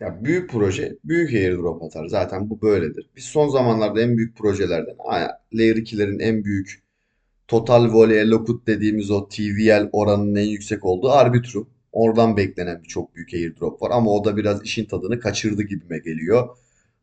[0.00, 2.06] Ya büyük proje büyük airdrop atar.
[2.06, 3.06] Zaten bu böyledir.
[3.16, 4.94] Biz son zamanlarda en büyük projelerden
[5.54, 6.82] Layer 2'lerin en büyük
[7.48, 11.68] Total Volley Allocate dediğimiz o TVL oranının en yüksek olduğu Arbitrum.
[11.92, 15.98] Oradan beklenen bir çok büyük airdrop var ama o da biraz işin tadını kaçırdı gibime
[15.98, 16.48] geliyor.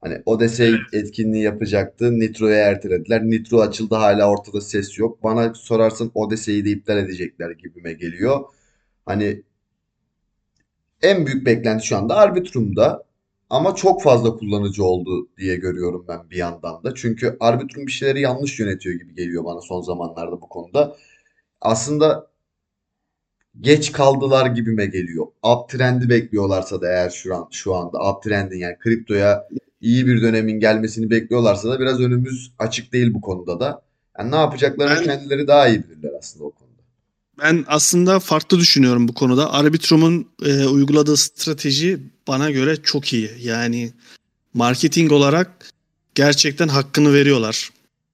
[0.07, 2.19] Hani Odyssey etkinliği yapacaktı.
[2.19, 3.23] Nitro'ya ertelediler.
[3.23, 5.23] Nitro açıldı hala ortada ses yok.
[5.23, 8.39] Bana sorarsan Odyssey'i de iptal edecekler gibime geliyor.
[9.05, 9.43] Hani
[11.01, 13.03] en büyük beklenti şu anda Arbitrum'da.
[13.49, 16.95] Ama çok fazla kullanıcı oldu diye görüyorum ben bir yandan da.
[16.95, 20.97] Çünkü Arbitrum bir şeyleri yanlış yönetiyor gibi geliyor bana son zamanlarda bu konuda.
[21.61, 22.27] Aslında
[23.61, 25.27] geç kaldılar gibime geliyor.
[25.43, 29.47] Uptrend'i bekliyorlarsa da eğer şu an şu anda uptrend'in yani kriptoya
[29.81, 33.81] iyi bir dönemin gelmesini bekliyorlarsa da biraz önümüz açık değil bu konuda da.
[34.19, 36.67] Yani ne yapacaklarını Ben- kendileri daha iyi bilirler aslında o konuda.
[37.41, 39.53] Ben aslında farklı düşünüyorum bu konuda.
[39.53, 43.31] Arbitrum'un e, uyguladığı strateji bana göre çok iyi.
[43.41, 43.91] Yani
[44.53, 45.51] marketing olarak
[46.15, 47.69] gerçekten hakkını veriyorlar.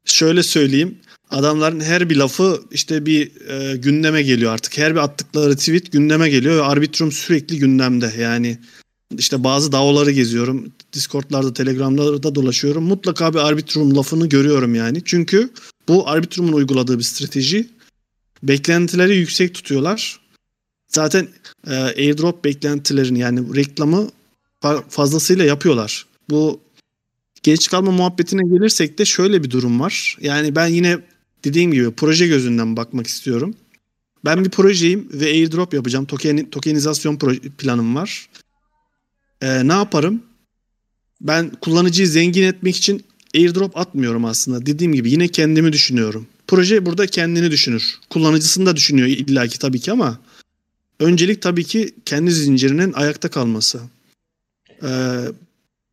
[0.05, 0.97] Şöyle söyleyeyim.
[1.29, 4.77] Adamların her bir lafı işte bir e, gündeme geliyor artık.
[4.77, 8.13] Her bir attıkları tweet gündeme geliyor ve Arbitrum sürekli gündemde.
[8.19, 8.57] Yani
[9.17, 10.71] işte bazı DAO'ları geziyorum.
[10.93, 12.83] Discord'larda, Telegram'da dolaşıyorum.
[12.83, 15.01] Mutlaka bir Arbitrum lafını görüyorum yani.
[15.05, 15.49] Çünkü
[15.87, 17.69] bu Arbitrum'un uyguladığı bir strateji
[18.43, 20.19] beklentileri yüksek tutuyorlar.
[20.87, 21.27] Zaten
[21.67, 24.09] e, airdrop beklentilerini yani reklamı
[24.63, 26.05] fa- fazlasıyla yapıyorlar.
[26.29, 26.59] Bu
[27.43, 30.17] geç kalma muhabbetine gelirsek de şöyle bir durum var.
[30.21, 30.99] Yani ben yine
[31.43, 33.55] dediğim gibi proje gözünden bakmak istiyorum.
[34.25, 36.05] Ben bir projeyim ve airdrop yapacağım.
[36.05, 38.29] Token, tokenizasyon proje, planım var.
[39.43, 40.23] E, ne yaparım?
[41.21, 43.03] Ben kullanıcıyı zengin etmek için
[43.35, 44.65] airdrop atmıyorum aslında.
[44.65, 46.27] Dediğim gibi yine kendimi düşünüyorum.
[46.47, 47.99] Proje burada kendini düşünür.
[48.09, 50.19] Kullanıcısını da düşünüyor illaki tabii ki ama
[50.99, 53.81] öncelik tabii ki kendi zincirinin ayakta kalması.
[54.83, 55.19] Ee,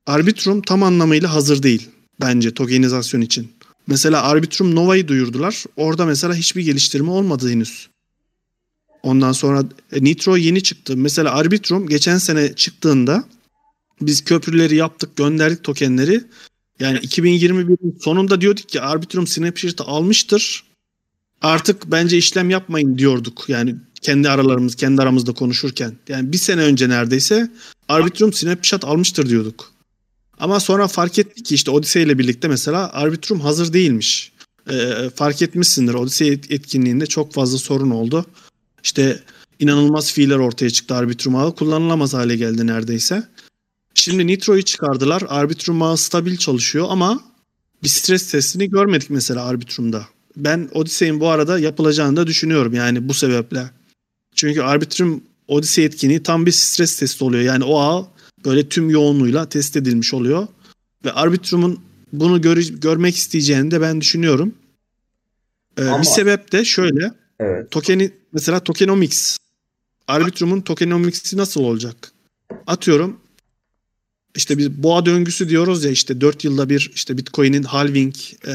[0.07, 1.89] Arbitrum tam anlamıyla hazır değil
[2.21, 3.53] bence tokenizasyon için.
[3.87, 5.65] Mesela Arbitrum Nova'yı duyurdular.
[5.77, 7.89] Orada mesela hiçbir geliştirme olmadı henüz.
[9.03, 9.65] Ondan sonra
[10.01, 10.97] Nitro yeni çıktı.
[10.97, 13.25] Mesela Arbitrum geçen sene çıktığında
[14.01, 16.25] biz köprüleri yaptık, gönderdik tokenleri.
[16.81, 20.65] Yani 2021'in sonunda diyorduk ki Arbitrum Snapshat'ı almıştır.
[21.43, 23.45] Artık bence işlem yapmayın diyorduk.
[23.49, 25.93] Yani kendi aralarımız, kendi aramızda konuşurken.
[26.09, 27.51] Yani bir sene önce neredeyse
[27.89, 29.73] Arbitrum Snapchat almıştır diyorduk.
[30.39, 34.33] Ama sonra fark ettik ki işte Odyssey ile birlikte mesela Arbitrum hazır değilmiş.
[34.71, 38.27] Ee, fark etmişsindir Odyssey et- etkinliğinde çok fazla sorun oldu.
[38.85, 39.23] İşte
[39.59, 41.55] inanılmaz fiiller ortaya çıktı Arbitrum ağı.
[41.55, 43.29] Kullanılamaz hale geldi neredeyse.
[44.01, 45.23] Şimdi Nitro'yu çıkardılar.
[45.29, 47.21] Arbitrum ağı stabil çalışıyor ama
[47.83, 50.07] bir stres testini görmedik mesela Arbitrum'da.
[50.37, 53.71] Ben Odyssey'in bu arada yapılacağını da düşünüyorum yani bu sebeple.
[54.35, 57.43] Çünkü Arbitrum Odyssey etkinliği tam bir stres testi oluyor.
[57.43, 58.07] Yani o ağ
[58.45, 60.47] böyle tüm yoğunluğuyla test edilmiş oluyor.
[61.05, 61.81] Ve Arbitrum'un
[62.13, 64.55] bunu gör- görmek isteyeceğini de ben düşünüyorum.
[65.79, 67.13] Ee, Ama- Bir sebep de şöyle.
[67.41, 67.71] Evet.
[67.71, 69.37] Tokeni mesela tokenomics.
[70.09, 72.13] Arbitrum'un tokenomics'i nasıl olacak?
[72.67, 73.17] Atıyorum
[74.35, 78.15] işte bir boğa döngüsü diyoruz ya işte 4 yılda bir işte Bitcoin'in halving
[78.47, 78.55] e,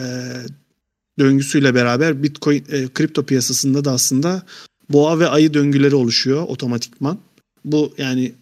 [1.19, 4.45] döngüsüyle beraber Bitcoin e, kripto piyasasında da aslında
[4.89, 7.19] boğa ve ayı döngüleri oluşuyor otomatikman.
[7.65, 8.33] Bu yani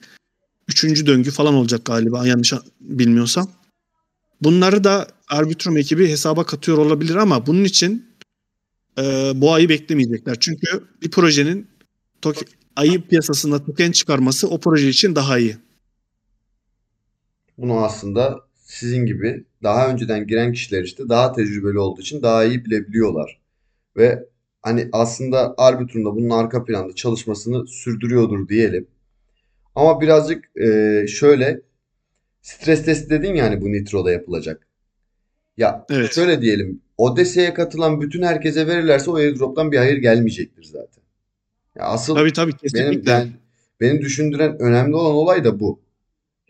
[0.68, 3.52] üçüncü döngü falan olacak galiba yanlış bilmiyorsam.
[4.42, 8.06] Bunları da Arbitrum ekibi hesaba katıyor olabilir ama bunun için
[8.98, 10.38] e, bu ayı beklemeyecekler.
[10.40, 11.68] Çünkü bir projenin
[12.22, 15.58] tok- ayı piyasasında token çıkarması o proje için daha iyi.
[17.58, 22.66] Bunu aslında sizin gibi daha önceden giren kişiler işte daha tecrübeli olduğu için daha iyi
[22.66, 23.42] bilebiliyorlar.
[23.98, 24.26] Ve
[24.62, 28.88] hani aslında Arbitrum'da bunun arka planda çalışmasını sürdürüyordur diyelim.
[29.76, 31.62] Ama birazcık e, şöyle
[32.42, 34.68] stres testi dedin ya hani bu Nitro'da yapılacak.
[35.58, 36.14] Ya Evet.
[36.14, 41.04] şöyle diyelim Odyssey'e katılan bütün herkese verirlerse o airdrop'tan bir hayır gelmeyecektir zaten.
[41.76, 43.32] Ya asıl Tabii tabii benim yani
[43.82, 45.83] benim düşündüren önemli olan olay da bu.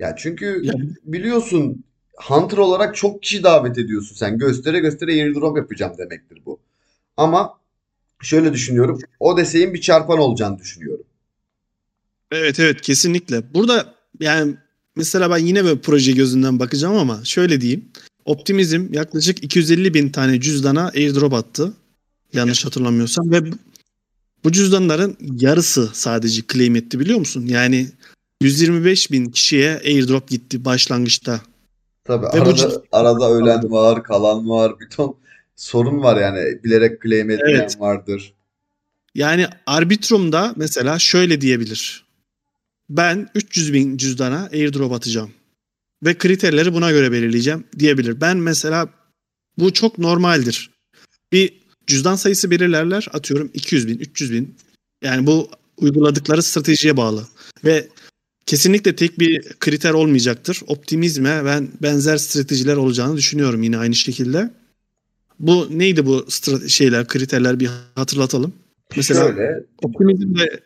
[0.03, 1.83] Ya çünkü Ya- biliyorsun
[2.17, 4.37] Hunter olarak çok kişi davet ediyorsun sen.
[4.37, 6.59] Göstere göstere airdrop yapacağım demektir bu.
[7.17, 7.53] Ama
[8.21, 8.99] şöyle düşünüyorum.
[9.19, 11.05] Odyssey'in bir çarpan olacağını düşünüyorum.
[12.31, 13.53] Evet evet kesinlikle.
[13.53, 14.55] Burada yani
[14.95, 17.85] mesela ben yine böyle proje gözünden bakacağım ama şöyle diyeyim.
[18.25, 21.73] Optimizm yaklaşık 250 bin tane cüzdana airdrop attı.
[22.33, 23.55] Yanlış hatırlamıyorsam ve bu-
[24.43, 27.45] bu cüzdanların yarısı sadece claim etti biliyor musun?
[27.47, 27.87] Yani
[28.43, 31.41] 125 bin kişiye airdrop gitti başlangıçta.
[32.03, 35.17] Tabii Ve bu arada ciddi- arada ölen var, kalan var, bir ton
[35.55, 36.63] sorun var yani.
[36.63, 37.79] Bilerek claim etmeyen Evet.
[37.79, 38.33] vardır.
[39.15, 42.05] Yani Arbitrum'da mesela şöyle diyebilir.
[42.89, 45.31] Ben 300 bin cüzdana airdrop atacağım.
[46.03, 48.21] Ve kriterleri buna göre belirleyeceğim diyebilir.
[48.21, 48.89] Ben mesela
[49.57, 50.69] bu çok normaldir.
[51.31, 51.53] Bir
[51.87, 54.55] cüzdan sayısı belirlerler atıyorum 200 bin, 300 bin.
[55.03, 57.27] Yani bu uyguladıkları stratejiye bağlı.
[57.65, 57.87] Ve
[58.45, 60.61] kesinlikle tek bir kriter olmayacaktır.
[60.67, 64.49] Optimizme ben benzer stratejiler olacağını düşünüyorum yine aynı şekilde.
[65.39, 66.25] Bu neydi bu
[66.67, 68.53] şeyler, kriterler bir hatırlatalım.
[68.97, 70.59] Mesela Şöyle Optimizmde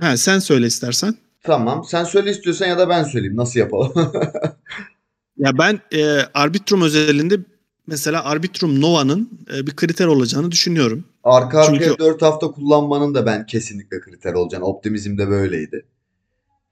[0.00, 1.14] ha, sen söyle istersen.
[1.42, 1.84] Tamam.
[1.88, 3.36] Sen söyle istiyorsan ya da ben söyleyeyim.
[3.36, 3.92] Nasıl yapalım?
[5.38, 7.38] Ya ben e, Arbitrum özelinde
[7.86, 11.04] mesela Arbitrum Nova'nın e, bir kriter olacağını düşünüyorum.
[11.24, 14.64] Arka arkaya Çünkü- 4 hafta kullanmanın da ben kesinlikle kriter olacağını.
[14.64, 15.84] Optimizm de böyleydi.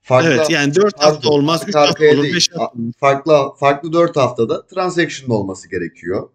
[0.05, 2.35] Farklı, evet yani 4 hafta olmaz, arka 3 hafta olur, değil.
[2.35, 2.93] 5 hafta olur.
[2.99, 6.29] farklı farklı 4 haftada transaction olması gerekiyor.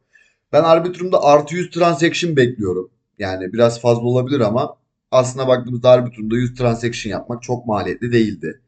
[0.52, 2.90] Ben Arbitrum'da artı 100 transaction bekliyorum.
[3.18, 4.76] Yani biraz fazla olabilir ama
[5.10, 8.60] aslına baktığımızda Arbitrum'da 100 transaction yapmak çok maliyetli değildi.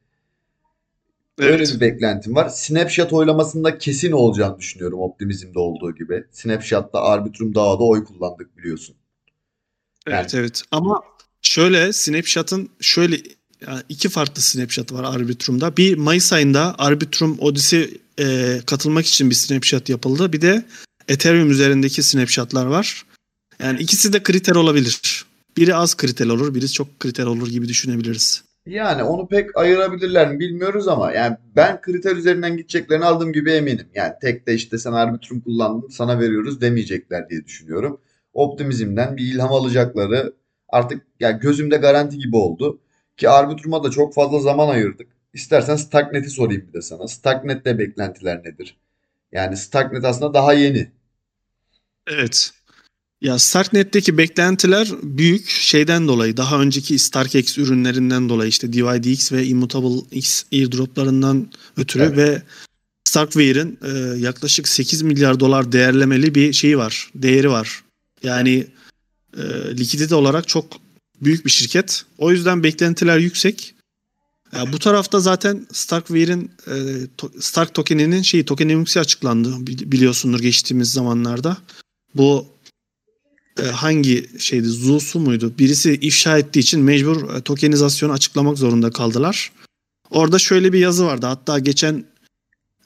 [1.38, 1.74] Öyle Evet.
[1.74, 2.48] bir beklentim var.
[2.48, 6.24] Snapshot oylamasında kesin olacağını düşünüyorum Optimizm'de olduğu gibi.
[6.30, 8.96] Snapshot'ta Arbitrum Dağı'da oy kullandık biliyorsun.
[10.06, 11.02] Evet evet ama
[11.42, 13.26] şöyle Snapshot'ın şöyle yani
[13.88, 15.76] iki farklı Snapshot var Arbitrum'da.
[15.76, 20.32] Bir Mayıs ayında Arbitrum Odyssey e, katılmak için bir Snapshot yapıldı.
[20.32, 20.64] Bir de
[21.08, 23.04] Ethereum üzerindeki Snapshot'lar var.
[23.62, 25.24] Yani ikisi de kriter olabilir.
[25.56, 28.44] Biri az kriter olur, biri çok kriter olur gibi düşünebiliriz.
[28.66, 33.86] Yani onu pek ayırabilirler mi bilmiyoruz ama yani ben kriter üzerinden gideceklerini aldığım gibi eminim.
[33.94, 38.00] Yani tek de işte sen Arbitrum kullandın sana veriyoruz demeyecekler diye düşünüyorum.
[38.32, 40.32] Optimizm'den bir ilham alacakları
[40.68, 42.80] artık yani gözümde garanti gibi oldu.
[43.16, 45.06] Ki Arbitrum'a da çok fazla zaman ayırdık.
[45.34, 47.08] İstersen Starknet'i sorayım bir de sana.
[47.08, 48.76] Starknet'te beklentiler nedir?
[49.32, 50.90] Yani Starknet aslında daha yeni.
[52.06, 52.52] Evet.
[53.20, 60.00] Ya Starknet'teki beklentiler büyük şeyden dolayı daha önceki StarkX ürünlerinden dolayı işte DYDX ve Immutable
[60.10, 62.16] X airdroplarından ötürü Evet.
[62.16, 62.42] ve
[63.04, 67.84] Starkware'in e, yaklaşık 8 milyar dolar değerlemeli bir şeyi var, değeri var.
[68.22, 68.66] Yani
[69.36, 69.42] e,
[69.76, 70.66] likidite olarak çok
[71.22, 72.04] büyük bir şirket.
[72.18, 73.74] O yüzden beklentiler yüksek.
[74.56, 76.74] Ya bu tarafta zaten Starkware'in e,
[77.40, 81.56] Stark tokeninin şeyi tokenomics'i açıklandı bili- biliyorsundur geçtiğimiz zamanlarda.
[82.14, 82.46] Bu
[83.62, 85.54] e, hangi şeydi Zusu muydu?
[85.58, 89.52] Birisi ifşa ettiği için mecbur e, tokenizasyonu açıklamak zorunda kaldılar.
[90.10, 91.26] Orada şöyle bir yazı vardı.
[91.26, 92.04] Hatta geçen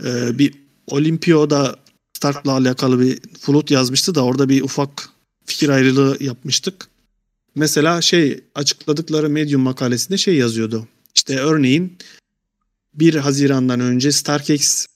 [0.05, 0.55] e, bir
[0.87, 1.77] Olimpio'da
[2.19, 5.09] Stark'la alakalı bir float yazmıştı da orada bir ufak
[5.47, 6.89] fikir ayrılığı yapmıştık.
[7.57, 10.89] Mesela şey açıkladıkları Medium makalesinde şey yazıyordu.
[11.15, 11.99] İşte örneğin
[12.95, 14.87] 1 Haziran'dan önce StarkX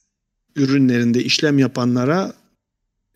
[0.56, 2.32] ürünlerinde işlem yapanlara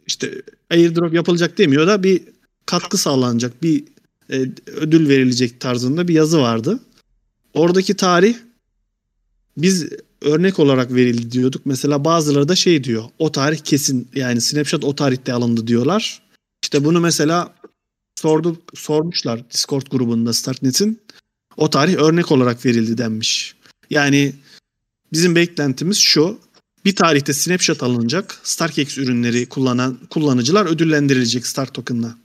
[0.06, 2.22] işte airdrop yapılacak demiyor da bir
[2.66, 3.84] katkı sağlanacak, bir
[4.30, 6.80] e, ödül verilecek tarzında bir yazı vardı.
[7.54, 8.36] Oradaki tarih
[9.56, 9.88] biz
[10.20, 11.66] örnek olarak verildi diyorduk.
[11.66, 13.04] Mesela bazıları da şey diyor.
[13.18, 16.22] O tarih kesin yani snapshot o tarihte alındı diyorlar.
[16.62, 17.54] İşte bunu mesela
[18.14, 21.00] sordu sormuşlar Discord grubunda Starknet'in.
[21.56, 23.54] O tarih örnek olarak verildi denmiş.
[23.90, 24.32] Yani
[25.12, 26.38] bizim beklentimiz şu.
[26.84, 28.40] Bir tarihte snapshot alınacak.
[28.42, 32.18] StarkX ürünleri kullanan kullanıcılar ödüllendirilecek Star Token'la.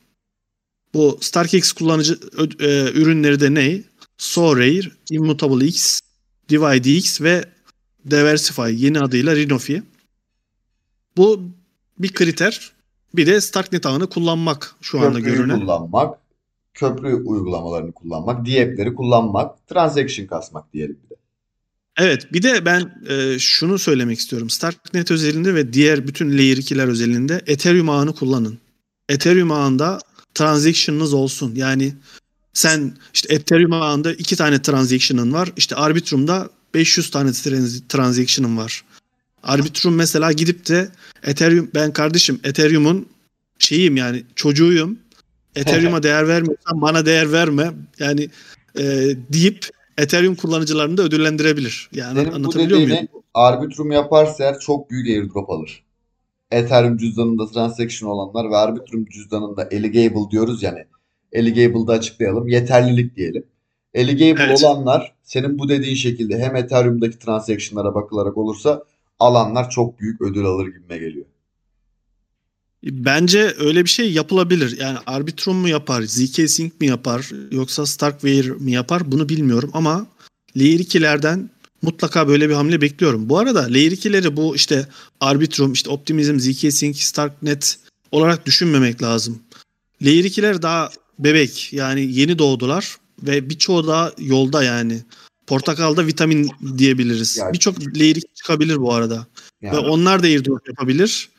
[0.93, 3.83] Bu StarkX kullanıcı ö- e, ürünleri de ne?
[4.17, 5.99] Sorare, Immutable X,
[6.49, 7.45] DivideX ve
[8.09, 9.83] Diversify yeni adıyla Rinofi.
[11.17, 11.51] Bu
[11.99, 12.71] bir kriter.
[13.15, 15.59] Bir de Starknet ağını kullanmak şu anda Köprüyü görünen.
[15.59, 16.19] kullanmak,
[16.73, 21.19] köprü uygulamalarını kullanmak, diepleri kullanmak, transaction kasmak diyelim bir de.
[21.97, 24.49] Evet bir de ben e, şunu söylemek istiyorum.
[24.49, 28.57] Starknet özelinde ve diğer bütün Layer 2'ler özelinde Ethereum ağını kullanın.
[29.09, 29.99] Ethereum ağında
[30.33, 31.55] transaction'ınız olsun.
[31.55, 31.93] Yani
[32.53, 35.51] sen işte Ethereum ağında iki tane transaction'ın var.
[35.57, 38.83] İşte Arbitrum'da 500 tane trans- transaction'ın var.
[39.43, 40.89] Arbitrum mesela gidip de
[41.23, 43.07] Ethereum ben kardeşim Ethereum'un
[43.59, 44.99] şeyim yani çocuğuyum.
[45.55, 47.71] Ethereum'a değer vermiyorsan bana değer verme.
[47.99, 48.29] Yani
[48.79, 48.83] e,
[49.33, 49.65] deyip
[49.97, 51.89] Ethereum kullanıcılarını da ödüllendirebilir.
[51.93, 53.07] Yani Senin bu anlatabiliyor muyum?
[53.33, 55.83] Arbitrum yaparsa eğer çok büyük airdrop alır.
[56.51, 60.85] Ethereum cüzdanında transaction olanlar ve Arbitrum cüzdanında eligable diyoruz yani.
[61.31, 62.47] Eligable'da açıklayalım.
[62.47, 63.43] Yeterlilik diyelim.
[63.93, 64.63] Eligable Evet.
[64.63, 68.83] olanlar senin bu dediğin şekilde hem Ethereum'daki transaction'lara bakılarak olursa
[69.19, 71.25] alanlar çok büyük ödül alır gibime geliyor.
[72.83, 74.77] Bence öyle bir şey yapılabilir.
[74.79, 80.07] Yani Arbitrum mu yapar, ZK Sync mi yapar yoksa Starkware mi yapar bunu bilmiyorum ama
[80.57, 81.49] Layer 2'lerden
[81.81, 83.29] mutlaka böyle bir hamle bekliyorum.
[83.29, 84.87] Bu arada Layer 2'leri bu işte
[85.19, 87.79] Arbitrum, işte Optimism, ZK Sync, Starknet
[88.11, 89.39] olarak düşünmemek lazım.
[90.01, 90.89] Layer 2'ler daha
[91.19, 95.03] bebek yani yeni doğdular ve birçoğu da yolda yani.
[95.49, 97.37] Portakalda vitamin diyebiliriz.
[97.37, 99.27] Yani- Birçok 2 çıkabilir bu arada.
[99.61, 101.29] Yani Ve onlar da airdrop yapabilir.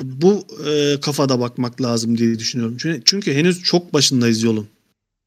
[0.00, 2.76] Bu e, kafada bakmak lazım diye düşünüyorum.
[2.78, 4.68] Çünkü, çünkü henüz çok başındayız yolun.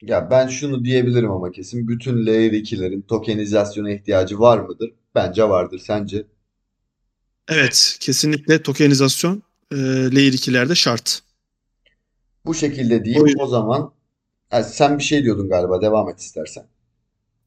[0.01, 4.91] ya ben şunu diyebilirim ama kesin bütün Layer 2'lerin tokenizasyona ihtiyacı var mıdır?
[5.15, 5.81] Bence vardır.
[5.87, 6.25] Sence?
[7.47, 9.75] Evet, kesinlikle tokenizasyon e,
[10.15, 11.21] Layer 2'lerde şart.
[12.45, 13.17] Bu şekilde değil.
[13.39, 13.95] O O zaman
[14.49, 15.81] Ha, sen bir şey diyordun galiba.
[15.81, 16.63] Devam et istersen.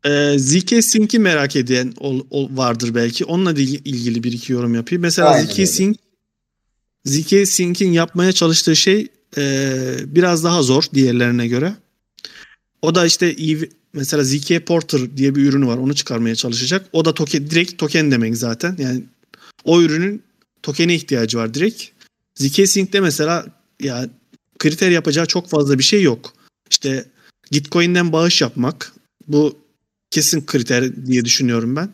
[0.05, 3.24] Ee, ZK Sync'i merak eden ol, ol- vardır belki.
[3.24, 5.03] Onunla da ilgili bir iki yorum yapayım.
[5.03, 5.68] Mesela Aynen ZK.
[5.68, 5.96] Sync
[7.05, 9.72] ZK Sync'in yapmaya çalıştığı şey e,
[10.07, 11.74] biraz daha zor diğerlerine göre.
[12.82, 15.78] O da işte EV, mesela ZK Porter diye bir ürünü var.
[15.78, 16.86] Onu çıkarmaya çalışacak.
[16.92, 18.76] O da token, direkt token demek zaten.
[18.78, 19.05] Yani
[19.64, 20.22] o ürünün
[20.62, 21.82] tokene ihtiyacı var direkt.
[22.34, 23.46] ZK Sync'te mesela
[23.80, 24.09] ya
[24.59, 26.32] kriter yapacağı çok fazla bir şey yok.
[26.70, 27.05] İşte
[27.51, 28.92] Gitcoin'den bağış yapmak
[29.28, 29.59] bu
[30.11, 31.90] kesin kriter diye düşünüyorum ben.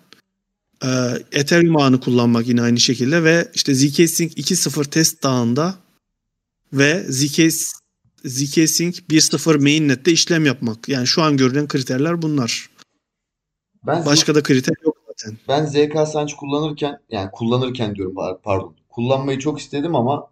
[0.84, 0.88] Ee,
[1.32, 5.74] Ethereum ağını kullanmak yine aynı şekilde ve işte ZK Sync 2.0 test dağında
[6.72, 7.52] ve ZK
[8.24, 10.88] ZK Sync 1.0 mainnet'te işlem yapmak.
[10.88, 12.70] Yani şu an görülen kriterler bunlar.
[13.86, 15.38] Ben Başka da kriter yok zaten.
[15.48, 18.76] Ben ZK Sanç kullanırken yani kullanırken diyorum par- pardon.
[18.88, 20.30] Kullanmayı çok istedim ama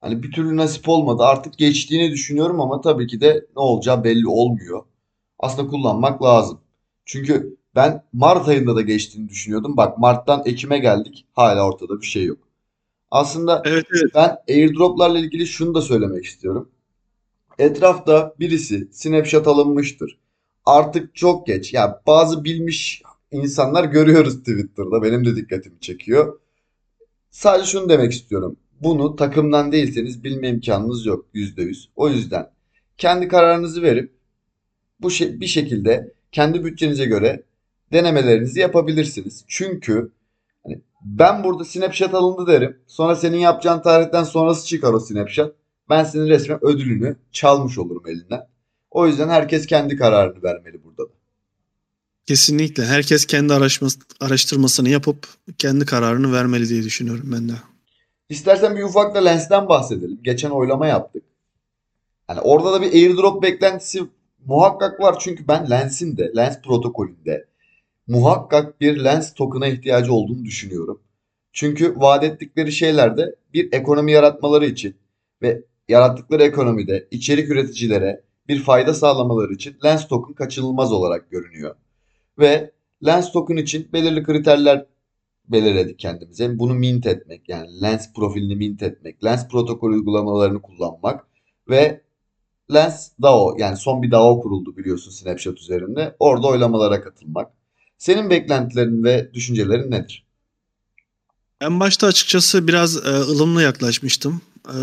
[0.00, 1.22] hani bir türlü nasip olmadı.
[1.22, 4.82] Artık geçtiğini düşünüyorum ama tabii ki de ne olacağı belli olmuyor.
[5.38, 6.60] Aslında kullanmak lazım.
[7.06, 9.76] Çünkü ben Mart ayında da geçtiğini düşünüyordum.
[9.76, 11.26] Bak Mart'tan Ekim'e geldik.
[11.32, 12.38] Hala ortada bir şey yok.
[13.10, 14.14] Aslında Evet evet.
[14.14, 16.68] ben airdroplarla ilgili şunu da söylemek istiyorum.
[17.58, 20.18] Etrafta birisi snapshot alınmıştır.
[20.64, 21.74] Artık çok geç.
[21.74, 25.02] Ya bazı bilmiş insanlar görüyoruz Twitter'da.
[25.02, 26.40] Benim de dikkatimi çekiyor.
[27.30, 28.56] Sadece şunu demek istiyorum.
[28.80, 31.88] Bunu takımdan değilseniz bilme imkanınız yok %100.
[31.96, 32.50] O yüzden
[32.98, 34.12] kendi kararınızı verip
[35.00, 37.42] bu şey, bir şekilde kendi bütçenize göre
[37.92, 39.44] denemelerinizi yapabilirsiniz.
[39.48, 40.12] Çünkü
[40.64, 42.76] hani ben burada snapshot alındı derim.
[42.86, 45.56] Sonra senin yapacağın tarihten sonrası çıkar o snapshot.
[45.88, 48.48] Ben senin resmen ödülünü çalmış olurum elinden.
[48.90, 51.12] O yüzden herkes kendi kararını vermeli burada da.
[52.26, 52.84] Kesinlikle.
[52.84, 57.52] Herkes kendi araştırması, araştırmasını yapıp kendi kararını vermeli diye düşünüyorum ben de.
[58.28, 60.18] İstersen bir ufak da Lens'ten bahsedelim.
[60.22, 61.22] Geçen oylama yaptık.
[62.28, 64.04] Yani orada da bir airdrop beklentisi
[64.46, 65.16] muhakkak var.
[65.18, 67.44] Çünkü ben Lens'in de, Lens protokolünde
[68.06, 71.00] muhakkak bir Lens token'a ihtiyacı olduğunu düşünüyorum.
[71.52, 74.96] Çünkü vaat ettikleri şeylerde bir ekonomi yaratmaları için
[75.42, 81.76] ve yarattıkları ekonomide içerik üreticilere bir fayda sağlamaları için Lens token kaçınılmaz olarak görünüyor.
[82.38, 82.70] Ve
[83.06, 84.86] Lens token için belirli kriterler
[85.48, 86.58] belirledik kendimize.
[86.58, 91.26] Bunu mint etmek yani Lens profilini mint etmek, Lens protokol uygulamalarını kullanmak
[91.68, 92.00] ve
[92.74, 96.16] Lens DAO yani son bir DAO kuruldu biliyorsun Snapchat üzerinde.
[96.18, 97.50] Orada oylamalara katılmak.
[97.98, 100.26] Senin beklentilerin ve düşüncelerin nedir?
[101.60, 104.40] En başta açıkçası biraz e, ılımlı yaklaşmıştım.
[104.68, 104.78] E,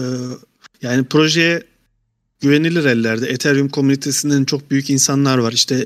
[0.82, 1.64] yani projeye
[2.40, 3.28] güvenilir ellerde.
[3.28, 5.52] Ethereum komünitesinden çok büyük insanlar var.
[5.52, 5.86] İşte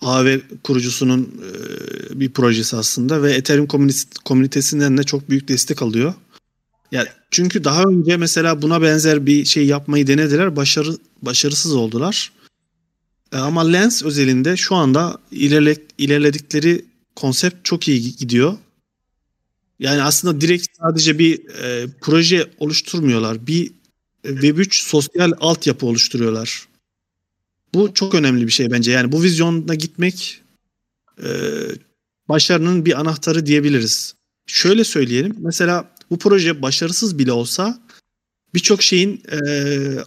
[0.00, 6.14] AV kurucusunun e, bir projesi aslında ve Ethereum komünit- komünitesinden de çok büyük destek alıyor.
[6.94, 12.32] Yani çünkü daha önce mesela buna benzer bir şey yapmayı denediler, başarı başarısız oldular.
[13.32, 16.84] E, ama Lens özelinde şu anda ilerle, ilerledikleri
[17.16, 18.56] konsept çok iyi gidiyor.
[19.78, 23.46] Yani aslında direkt sadece bir e, proje oluşturmuyorlar.
[23.46, 23.72] Bir
[24.24, 26.68] e, Web3 sosyal altyapı oluşturuyorlar.
[27.74, 28.90] Bu çok önemli bir şey bence.
[28.90, 30.42] Yani bu vizyonda gitmek
[31.22, 31.28] e,
[32.28, 34.14] başarının bir anahtarı diyebiliriz.
[34.46, 35.36] Şöyle söyleyelim.
[35.38, 37.78] Mesela bu proje başarısız bile olsa
[38.54, 39.38] birçok şeyin e,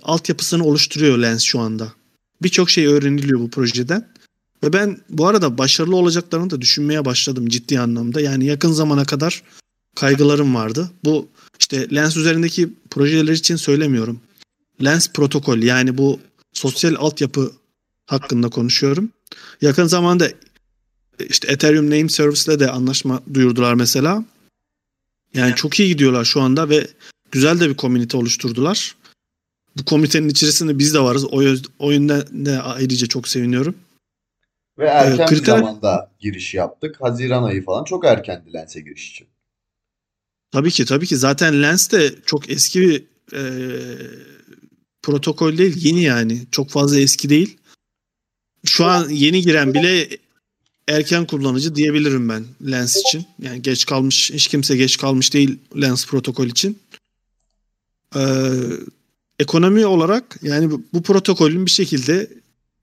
[0.04, 1.94] altyapısını oluşturuyor Lens şu anda.
[2.42, 4.08] Birçok şey öğreniliyor bu projeden.
[4.64, 8.22] Ve ben bu arada başarılı olacaklarını da düşünmeye başladım ciddi anlamda.
[8.22, 9.44] Yani yakın zamana kadar
[9.96, 10.92] kaygılarım vardı.
[11.04, 11.28] Bu
[11.60, 14.20] işte Lens üzerindeki projeler için söylemiyorum.
[14.84, 16.20] Lens protokol yani bu
[16.54, 17.52] sosyal altyapı
[18.06, 19.10] hakkında konuşuyorum.
[19.62, 20.30] Yakın zamanda
[21.30, 24.24] işte Ethereum Name Service'le de anlaşma duyurdular mesela.
[25.34, 26.88] Yani çok iyi gidiyorlar şu anda ve
[27.32, 28.96] güzel de bir komünite oluşturdular.
[29.78, 31.26] Bu komitenin içerisinde biz de varız.
[31.26, 31.42] O,
[31.80, 33.76] o yönden de ayrıca çok seviniyorum.
[34.78, 36.96] Ve erken bir kriter- zamanda giriş yaptık.
[37.02, 39.28] Haziran ayı falan çok erkendi Lens'e giriş için.
[40.52, 43.04] Tabii ki tabii ki zaten Lens de çok eski bir
[43.34, 43.42] e,
[45.02, 47.58] protokol değil yeni yani çok fazla eski değil.
[48.66, 50.10] Şu an yeni giren bile
[50.88, 53.26] erken kullanıcı diyebilirim ben Lens için.
[53.42, 56.80] Yani geç kalmış hiç kimse geç kalmış değil Lens protokol için.
[58.16, 58.52] Ee,
[59.40, 62.30] ekonomi olarak yani bu, bu protokolün bir şekilde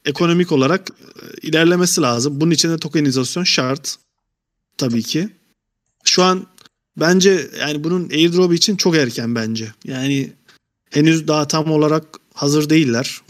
[0.05, 2.41] ekonomik olarak e, ilerlemesi lazım.
[2.41, 3.97] Bunun için de tokenizasyon şart
[4.79, 5.29] tabii ki.
[6.05, 6.47] Şu an
[6.97, 9.73] Bence yani bunun airdrop için çok erken bence.
[9.85, 10.33] Yani
[10.91, 13.21] henüz daha tam olarak hazır değiller.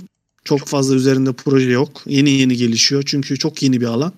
[0.44, 2.02] Çok fazla üzerinde proje yok.
[2.06, 4.12] Yeni yeni gelişiyor çünkü çok yeni bir alan.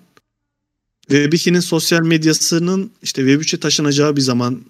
[1.09, 4.61] Web2'nin sosyal medyasının işte Web3'e taşınacağı bir zaman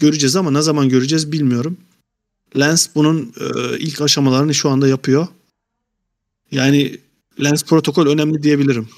[0.00, 1.76] göreceğiz ama ne zaman göreceğiz bilmiyorum.
[2.58, 5.26] Lens bunun e, ilk aşamalarını şu anda yapıyor.
[6.50, 6.96] Yani
[7.44, 8.88] Lens protokol önemli diyebilirim.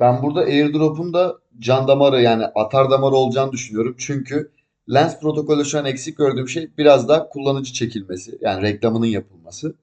[0.00, 3.94] Ben burada airdrop'un da can damarı yani atar damarı olacağını düşünüyorum.
[3.98, 4.50] Çünkü
[4.92, 8.38] Lens protokolü şu an eksik gördüğüm şey biraz daha kullanıcı çekilmesi.
[8.40, 9.74] Yani reklamının yapılması.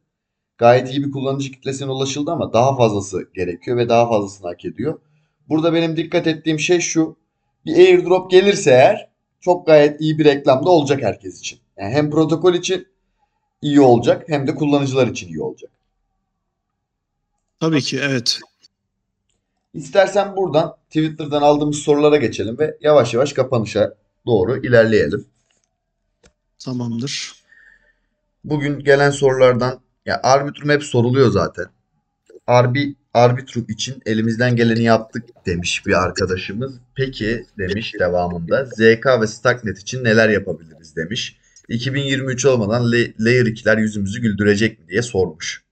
[0.57, 4.99] Gayet iyi bir kullanıcı kitlesine ulaşıldı ama daha fazlası gerekiyor ve daha fazlasını hak ediyor.
[5.49, 7.17] Burada benim dikkat ettiğim şey şu.
[7.65, 11.59] Bir airdrop gelirse eğer çok gayet iyi bir reklam da olacak herkes için.
[11.77, 12.87] Yani hem protokol için
[13.61, 15.71] iyi olacak hem de kullanıcılar için iyi olacak.
[17.59, 18.39] Tabii ki evet.
[19.73, 25.27] İstersen buradan Twitter'dan aldığımız sorulara geçelim ve yavaş yavaş kapanışa doğru ilerleyelim.
[26.59, 27.33] Tamamdır.
[28.43, 31.65] Bugün gelen sorulardan ya Arbitrum hep soruluyor zaten.
[32.47, 36.73] Arbi Arbitrum için elimizden geleni yaptık demiş bir arkadaşımız.
[36.95, 41.37] Peki demiş devamında ZK ve Stacknet için neler yapabiliriz demiş.
[41.69, 45.63] 2023 olmadan Layer 2'ler yüzümüzü güldürecek mi diye sormuş.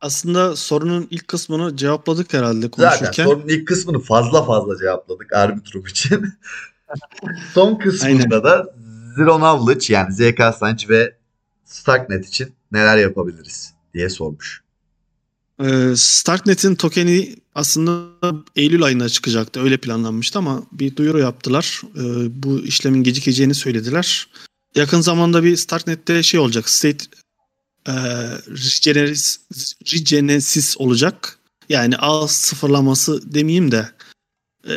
[0.00, 3.06] Aslında sorunun ilk kısmını cevapladık herhalde konuşurken.
[3.06, 6.28] Zaten sorunun ilk kısmını fazla fazla cevapladık Arbitrum için.
[7.54, 8.44] Son kısmında Aynen.
[8.44, 8.74] da
[9.16, 11.14] Zero Knowledge yani ZK Science ve
[11.64, 14.69] Starknet için neler yapabiliriz diye sormuş.
[15.64, 19.60] Ee, Starknet'in tokeni aslında Eylül ayında çıkacaktı.
[19.62, 21.82] Öyle planlanmıştı ama bir duyuru yaptılar.
[21.96, 24.28] Ee, bu işlemin gecikeceğini söylediler.
[24.74, 26.68] Yakın zamanda bir Starknet'te şey olacak.
[26.68, 27.04] State
[27.86, 27.92] e,
[29.92, 31.38] regenesis olacak.
[31.68, 33.90] Yani ağ sıfırlaması demeyeyim de
[34.68, 34.74] e,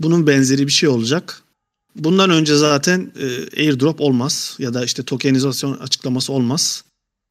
[0.00, 1.42] bunun benzeri bir şey olacak.
[1.96, 3.26] Bundan önce zaten e,
[3.62, 6.84] airdrop olmaz ya da işte tokenizasyon açıklaması olmaz.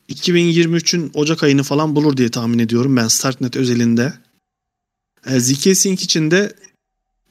[0.10, 4.14] 2023'ün Ocak ayını falan bulur diye tahmin ediyorum ben Starknet özelinde.
[5.26, 6.54] E, ZK Sync için de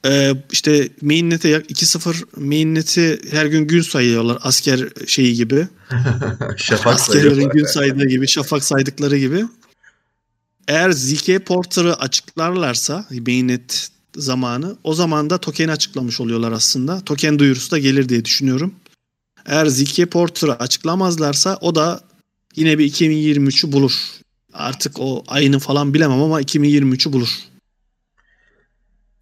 [0.05, 5.67] e, işte mainnet'e 2.0 mainnet'i her gün gün sayıyorlar asker şeyi gibi.
[6.57, 9.45] şafak Askerlerin gün saydığı gibi, şafak saydıkları gibi.
[10.67, 17.01] Eğer ZK Porter'ı açıklarlarsa mainnet zamanı o zaman da token açıklamış oluyorlar aslında.
[17.01, 18.75] Token duyurusu da gelir diye düşünüyorum.
[19.45, 22.08] Eğer ZK Porter'ı açıklamazlarsa o da
[22.55, 23.93] yine bir 2023'ü bulur.
[24.53, 27.29] Artık o ayını falan bilemem ama 2023'ü bulur.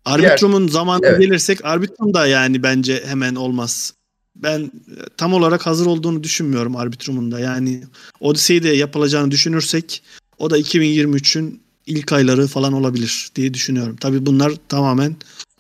[0.06, 1.22] Arbitrum'un zamanına evet.
[1.22, 3.94] gelirsek Arbitrum da yani bence hemen olmaz.
[4.36, 4.70] Ben e,
[5.18, 7.40] tam olarak hazır olduğunu düşünmüyorum Arbitrum'un da.
[7.40, 7.84] Yani
[8.20, 10.04] Odyssey'de yapılacağını düşünürsek
[10.38, 13.96] o da 2023'ün ilk ayları falan olabilir diye düşünüyorum.
[14.00, 15.16] Tabii bunlar tamamen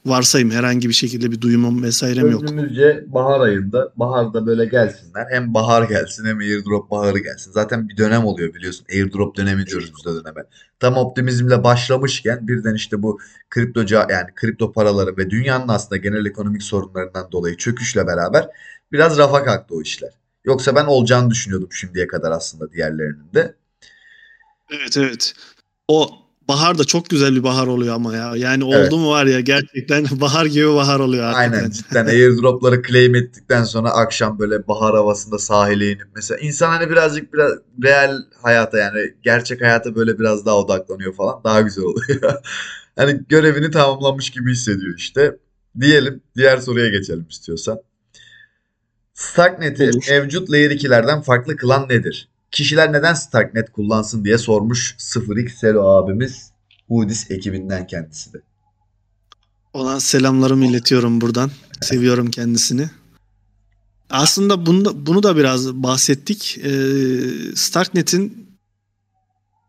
[0.06, 0.52] varsayım.
[0.52, 2.44] Herhangi bir şekilde bir duyumum vesairem yok.
[2.44, 3.94] Önümüzce bahar ayında.
[3.96, 5.28] Baharda böyle gelsinler.
[5.30, 7.52] Hem bahar gelsin hem airdrop baharı gelsin.
[7.52, 8.86] Zaten bir dönem oluyor biliyorsun.
[8.90, 10.44] Airdrop dönemi diyoruz biz de döneme.
[10.80, 13.20] Tam optimizmle başlamışken birden işte bu
[13.50, 13.80] kripto
[14.10, 18.48] yani kripto paraları ve dünyanın aslında genel ekonomik sorunlarından dolayı çöküşle beraber
[18.92, 20.12] biraz rafa kalktı o işler.
[20.46, 23.56] Yoksa ben olacağını düşünüyordum şimdiye kadar aslında diğerlerinin de.
[24.70, 25.34] Evet evet.
[25.88, 28.34] O bahar da çok güzel bir bahar oluyor ama ya.
[28.36, 28.92] Yani oldu evet.
[28.92, 31.58] mu var ya gerçekten bahar gibi bahar oluyor hakikaten.
[31.58, 36.90] Aynen cidden airdropları claim ettikten sonra akşam böyle bahar havasında sahile inip mesela insan hani
[36.90, 37.52] birazcık biraz
[37.84, 42.34] real hayata yani gerçek hayata böyle biraz daha odaklanıyor falan daha güzel oluyor.
[42.96, 45.38] hani görevini tamamlamış gibi hissediyor işte.
[45.80, 47.80] Diyelim diğer soruya geçelim istiyorsan.
[49.14, 52.30] Starknet'i mevcut Layer 2'lerden farklı kılan nedir?
[52.52, 56.52] Kişiler neden Starknet kullansın diye sormuş 0x Selo abimiz
[56.88, 58.42] Hudis ekibinden kendisi de.
[59.74, 61.52] Ona selamlarımı iletiyorum buradan.
[61.82, 62.90] Seviyorum kendisini.
[64.10, 66.58] Aslında bunu, bunu da biraz bahsettik.
[66.64, 66.76] Ee,
[67.56, 68.48] Starknet'in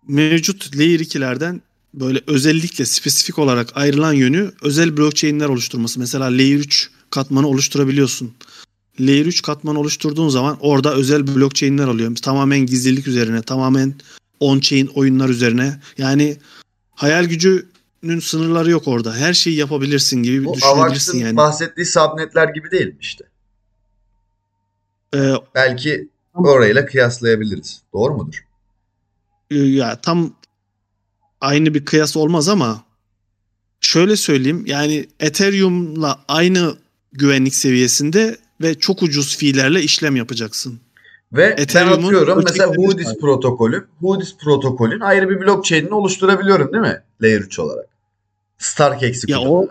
[0.08, 1.60] mevcut Layer 2'lerden
[1.94, 6.00] böyle özellikle spesifik olarak ayrılan yönü özel blockchain'ler oluşturması.
[6.00, 8.34] Mesela Layer 3 katmanı oluşturabiliyorsun.
[9.00, 12.16] Layer 3 katmanı oluşturduğun zaman orada özel blockchain'ler oluyor.
[12.16, 13.94] Tamamen gizlilik üzerine, tamamen
[14.40, 15.80] on-chain oyunlar üzerine.
[15.98, 16.36] Yani
[16.94, 19.16] hayal gücünün sınırları yok orada.
[19.16, 21.36] Her şeyi yapabilirsin gibi Bu düşünebilirsin yani.
[21.36, 23.24] bahsettiği subnetler gibi değil mi işte?
[25.14, 27.82] Ee, Belki orayla kıyaslayabiliriz.
[27.92, 28.44] Doğru mudur?
[29.50, 30.34] Ya tam
[31.40, 32.84] aynı bir kıyas olmaz ama
[33.80, 36.76] şöyle söyleyeyim yani Ethereum'la aynı
[37.12, 40.80] güvenlik seviyesinde ve çok ucuz fiillerle işlem yapacaksın.
[41.32, 43.88] Ve ben atıyorum mesela Hudis protokolü.
[44.00, 47.02] Hudis protokolün ayrı bir blockchain'ini oluşturabiliyorum değil mi?
[47.22, 47.86] Layer 3 olarak.
[48.58, 49.68] StarkX'i ya o,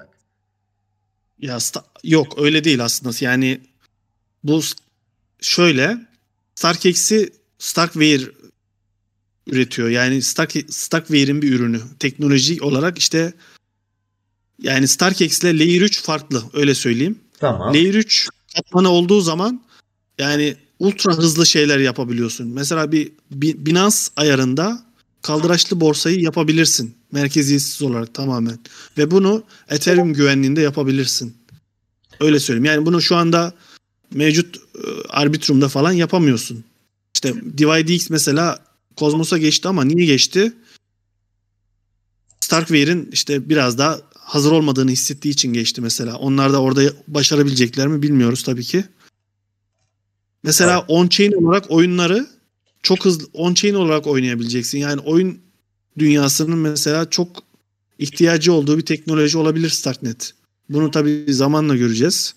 [1.39, 1.57] Ya
[2.03, 3.15] yok öyle değil aslında.
[3.19, 3.61] Yani
[4.43, 4.61] bu
[5.41, 5.97] şöyle
[6.55, 8.31] StarkX'i Starkware
[9.47, 9.89] üretiyor.
[9.89, 11.81] Yani Stark Starkware'in bir ürünü.
[11.99, 13.33] Teknoloji olarak işte
[14.61, 17.19] yani StarkX ile Layer 3 farklı öyle söyleyeyim.
[17.39, 17.73] Tamam.
[17.73, 19.62] Layer 3 katmanı olduğu zaman
[20.20, 22.47] yani ultra hızlı şeyler yapabiliyorsun.
[22.47, 24.86] Mesela bir Binance ayarında
[25.22, 26.95] kaldıraçlı borsayı yapabilirsin.
[27.12, 28.60] Merkeziyetsiz olarak tamamen.
[28.97, 31.38] Ve bunu Ethereum güvenliğinde yapabilirsin.
[32.20, 32.66] Öyle söyleyeyim.
[32.66, 33.53] Yani bunu şu anda
[34.14, 34.62] mevcut e,
[35.10, 36.64] Arbitrum'da falan yapamıyorsun.
[37.16, 38.60] İşte DivideX mesela
[38.97, 40.53] Cosmos'a geçti ama niye geçti?
[42.39, 46.15] Starkware'in işte biraz daha hazır olmadığını hissettiği için geçti mesela.
[46.17, 48.86] Onlar da orada başarabilecekler mi bilmiyoruz tabii ki.
[50.43, 50.89] Mesela Evet.
[50.89, 52.28] on-chain olarak oyunları
[52.84, 54.78] çok hızlı on-chain olarak oynayabileceksin.
[54.78, 55.39] Yani oyun
[55.97, 57.43] dünyasının mesela çok
[57.99, 60.34] ihtiyacı olduğu bir teknoloji olabilir Starknet.
[60.69, 62.36] Bunu tabii zamanla göreceğiz.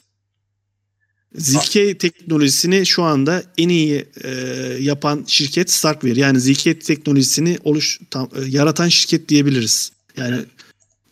[1.34, 4.30] ZK teknolojisini şu anda en iyi e,
[4.80, 6.20] yapan şirket Starkware.
[6.20, 9.92] Yani ZK teknolojisini oluş tam, e, yaratan şirket diyebiliriz.
[10.16, 10.36] Yani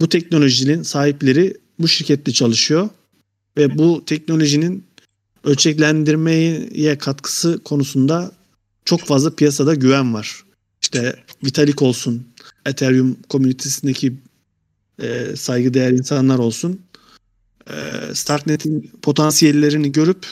[0.01, 2.89] bu teknolojinin sahipleri bu şirkette çalışıyor
[3.57, 4.85] ve bu teknolojinin
[5.45, 8.33] ölçeklendirmeye katkısı konusunda
[8.85, 10.45] çok fazla piyasada güven var.
[10.83, 12.27] İşte Vitalik olsun,
[12.67, 14.15] Ethereum komünitesindeki
[15.03, 16.81] e, saygıdeğer insanlar olsun.
[17.71, 17.75] E,
[18.15, 20.27] Starknet'in potansiyellerini görüp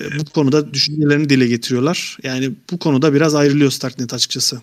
[0.00, 2.18] e, bu konuda düşüncelerini dile getiriyorlar.
[2.22, 4.60] Yani bu konuda biraz ayrılıyor Starknet açıkçası.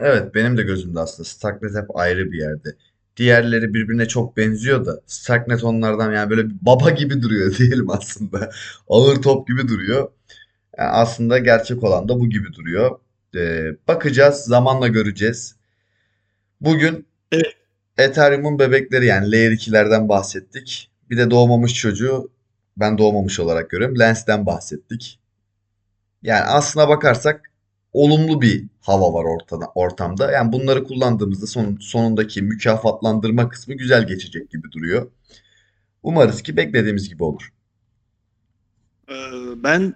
[0.00, 2.76] Evet benim de gözümde aslında Starknet hep ayrı bir yerde.
[3.16, 8.50] Diğerleri birbirine çok benziyor da Starknet onlardan yani böyle baba gibi duruyor diyelim aslında.
[8.88, 10.10] Ağır top gibi duruyor.
[10.78, 12.98] Yani aslında gerçek olan da bu gibi duruyor.
[13.36, 15.56] Ee, bakacağız, zamanla göreceğiz.
[16.60, 17.56] Bugün Evet.
[17.98, 20.90] Ethereum'un bebekleri yani Layer 2'lerden bahsettik.
[21.10, 22.30] Bir de doğmamış çocuğu
[22.76, 23.98] ben doğmamış olarak görüyorum.
[23.98, 25.18] Lens'ten bahsettik.
[26.22, 27.51] Yani aslına bakarsak
[27.92, 30.32] olumlu bir hava var ortada, ortamda.
[30.32, 35.10] Yani bunları kullandığımızda son, sonundaki mükafatlandırma kısmı güzel geçecek gibi duruyor.
[36.02, 37.52] Umarız ki beklediğimiz gibi olur.
[39.08, 39.14] Ee,
[39.56, 39.94] Ben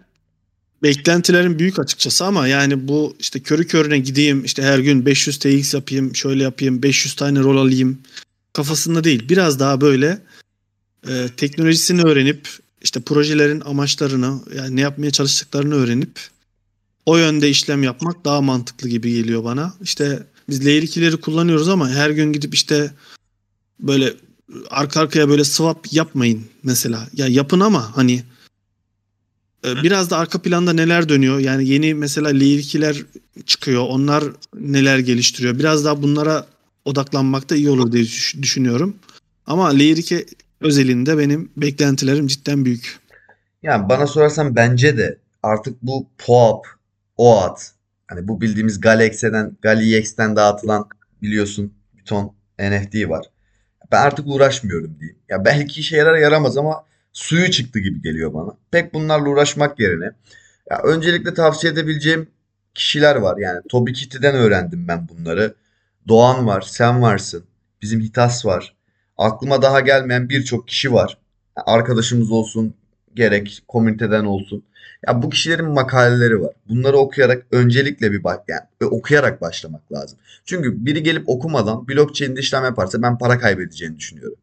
[0.82, 5.74] beklentilerim büyük açıkçası ama yani bu işte körü körüne gideyim işte her gün 500 TX
[5.74, 7.99] yapayım şöyle yapayım 500 tane rol alayım
[8.53, 9.28] kafasında değil.
[9.28, 10.18] Biraz daha böyle
[11.09, 12.49] e, teknolojisini öğrenip
[12.82, 16.20] işte projelerin amaçlarını yani ne yapmaya çalıştıklarını öğrenip
[17.07, 19.75] o yönde işlem yapmak daha mantıklı gibi geliyor bana.
[19.83, 22.91] İşte biz Layer 2'leri kullanıyoruz ama her gün gidip işte
[23.81, 24.13] böyle
[24.71, 27.09] arka arkaya böyle swap yapmayın mesela.
[27.13, 28.23] Ya yapın ama hani
[29.65, 31.39] e, biraz da arka planda neler dönüyor?
[31.39, 33.05] Yani yeni mesela Layer 2'ler
[33.47, 33.83] çıkıyor.
[33.89, 35.59] Onlar neler geliştiriyor?
[35.59, 36.47] Biraz daha bunlara
[36.85, 38.97] odaklanmak da iyi olur diye düş- düşünüyorum.
[39.47, 40.27] Ama Layer 2
[40.61, 42.99] özelinde benim beklentilerim cidden büyük.
[43.63, 46.67] Yani bana sorarsan bence de artık bu POAP,
[47.17, 47.71] OAT,
[48.07, 50.89] hani bu bildiğimiz Galex'ten, Galix'ten dağıtılan
[51.23, 53.27] biliyorsun bir ton NFT var.
[53.93, 55.19] Ben artık uğraşmıyorum diyeyim.
[55.29, 58.57] Ya belki işe yarar yaramaz ama suyu çıktı gibi geliyor bana.
[58.71, 60.11] Pek bunlarla uğraşmak yerine
[60.71, 62.31] ya öncelikle tavsiye edebileceğim
[62.75, 63.39] kişiler var.
[63.39, 65.55] Yani Toby Kitty'den öğrendim ben bunları.
[66.09, 67.45] Doğan var, sen varsın.
[67.83, 68.75] Bizim Hitas var.
[69.17, 71.19] Aklıma daha gelmeyen birçok kişi var.
[71.57, 72.75] Arkadaşımız olsun,
[73.14, 74.64] gerek komüniteden olsun.
[75.07, 76.55] Ya bu kişilerin makaleleri var.
[76.68, 80.18] Bunları okuyarak öncelikle bir bak yani okuyarak başlamak lazım.
[80.44, 84.38] Çünkü biri gelip okumadan blockchain'de işlem yaparsa ben para kaybedeceğini düşünüyorum.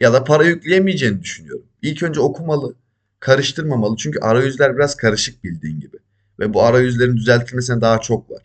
[0.00, 1.66] Ya da para yükleyemeyeceğini düşünüyorum.
[1.82, 2.74] İlk önce okumalı,
[3.20, 3.96] karıştırmamalı.
[3.96, 5.96] Çünkü arayüzler biraz karışık bildiğin gibi.
[6.40, 8.42] Ve bu arayüzlerin düzeltilmesine daha çok var.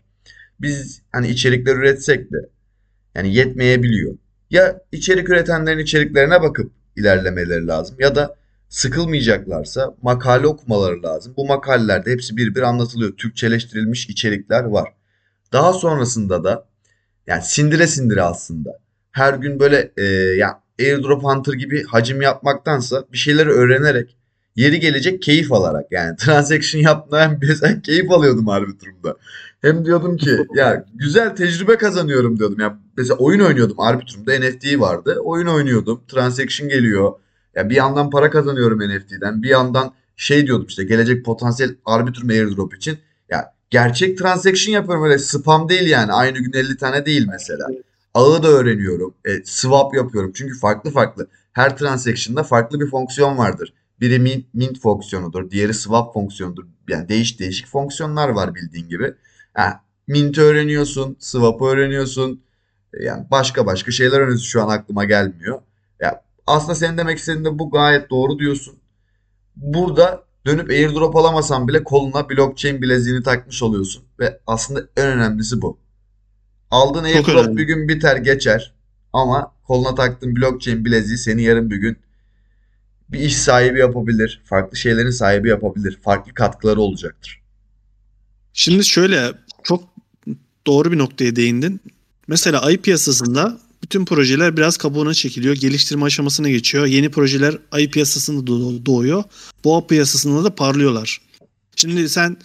[0.61, 2.49] Biz hani içerikler üretsek de
[3.15, 4.17] yani yetmeyebiliyor.
[4.49, 8.35] Ya içerik üretenlerin içeriklerine bakıp ilerlemeleri lazım ya da
[8.69, 11.33] sıkılmayacaklarsa makale okumaları lazım.
[11.37, 13.11] Bu makalelerde hepsi bir bir anlatılıyor.
[13.17, 14.93] Türkçeleştirilmiş içerikler var.
[15.53, 16.65] Daha sonrasında da
[17.27, 18.69] yani sindire sindire aslında.
[19.11, 20.03] Her gün böyle e,
[20.37, 24.15] ya airdrop hunter gibi hacim yapmaktansa bir şeyleri öğrenerek
[24.55, 29.15] yeri gelecek keyif alarak yani transaction yapmayan mesela keyif alıyordum Arbitrum'da.
[29.61, 32.59] Hem diyordum ki ya güzel tecrübe kazanıyorum diyordum.
[32.59, 35.19] Ya mesela oyun oynuyordum Arbitrum'da NFT vardı.
[35.23, 36.01] Oyun oynuyordum.
[36.07, 37.13] Transaction geliyor.
[37.55, 39.43] Ya bir yandan para kazanıyorum NFT'den.
[39.43, 42.97] Bir yandan şey diyordum işte gelecek potansiyel Arbitrum airdrop için.
[43.29, 46.11] Ya gerçek transaction yapıyorum öyle spam değil yani.
[46.13, 47.67] Aynı gün 50 tane değil mesela.
[48.13, 49.13] Ağı da öğreniyorum.
[49.25, 50.31] E, swap yapıyorum.
[50.35, 51.27] Çünkü farklı farklı.
[51.53, 53.73] Her transaction'da farklı bir fonksiyon vardır.
[54.01, 55.51] Biri mint, mint fonksiyonudur.
[55.51, 56.63] Diğeri swap fonksiyonudur.
[56.89, 59.13] Yani değişik değişik fonksiyonlar var bildiğin gibi.
[59.53, 61.15] Ha, mint öğreniyorsun.
[61.19, 62.41] Swap öğreniyorsun.
[62.93, 64.45] E, Yani başka başka şeyler öğreniyorsun.
[64.45, 65.61] Şu an aklıma gelmiyor.
[65.99, 68.75] Ya aslında senin demek istediğin de bu gayet doğru diyorsun.
[69.55, 74.03] Burada dönüp airdrop alamasan bile koluna blockchain bileziğini takmış oluyorsun.
[74.19, 75.77] Ve aslında en önemlisi bu.
[76.71, 77.57] Aldığın Çok airdrop önemli.
[77.57, 78.73] bir gün biter geçer.
[79.13, 81.97] Ama koluna taktığın blockchain bileziği seni yarın bir gün
[83.09, 84.41] bir iş sahibi yapabilir.
[84.45, 85.99] Farklı şeylerin sahibi yapabilir.
[86.03, 87.41] Farklı katkıları olacaktır.
[88.53, 89.31] Şimdi şöyle
[89.63, 89.83] çok
[90.67, 91.81] doğru bir noktaya değindin.
[92.27, 95.55] Mesela ayı piyasasında bütün projeler biraz kabuğuna çekiliyor.
[95.55, 96.85] Geliştirme aşamasına geçiyor.
[96.85, 99.23] Yeni projeler ayı piyasasında doğ- doğuyor.
[99.63, 101.21] Boğa piyasasında da parlıyorlar.
[101.75, 102.37] Şimdi sen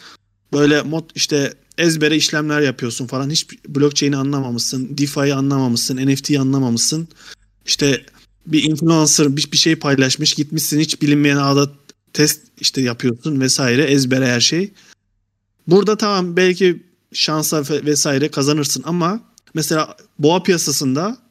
[0.53, 3.31] böyle mod işte ezbere işlemler yapıyorsun falan.
[3.31, 4.99] Hiç blockchain'i anlamamışsın.
[4.99, 5.97] DeFi'yi anlamamışsın.
[5.97, 7.09] NFT'yi anlamamışsın.
[7.67, 8.05] İşte
[8.47, 10.35] bir influencer bir, bir şey paylaşmış.
[10.35, 11.71] Gitmişsin hiç bilinmeyen ağda
[12.13, 13.83] test işte yapıyorsun vesaire.
[13.85, 14.73] Ezbere her şey.
[15.67, 16.83] Burada tamam belki
[17.13, 19.21] şansa ve- vesaire kazanırsın ama
[19.55, 21.24] mesela boğa piyasasında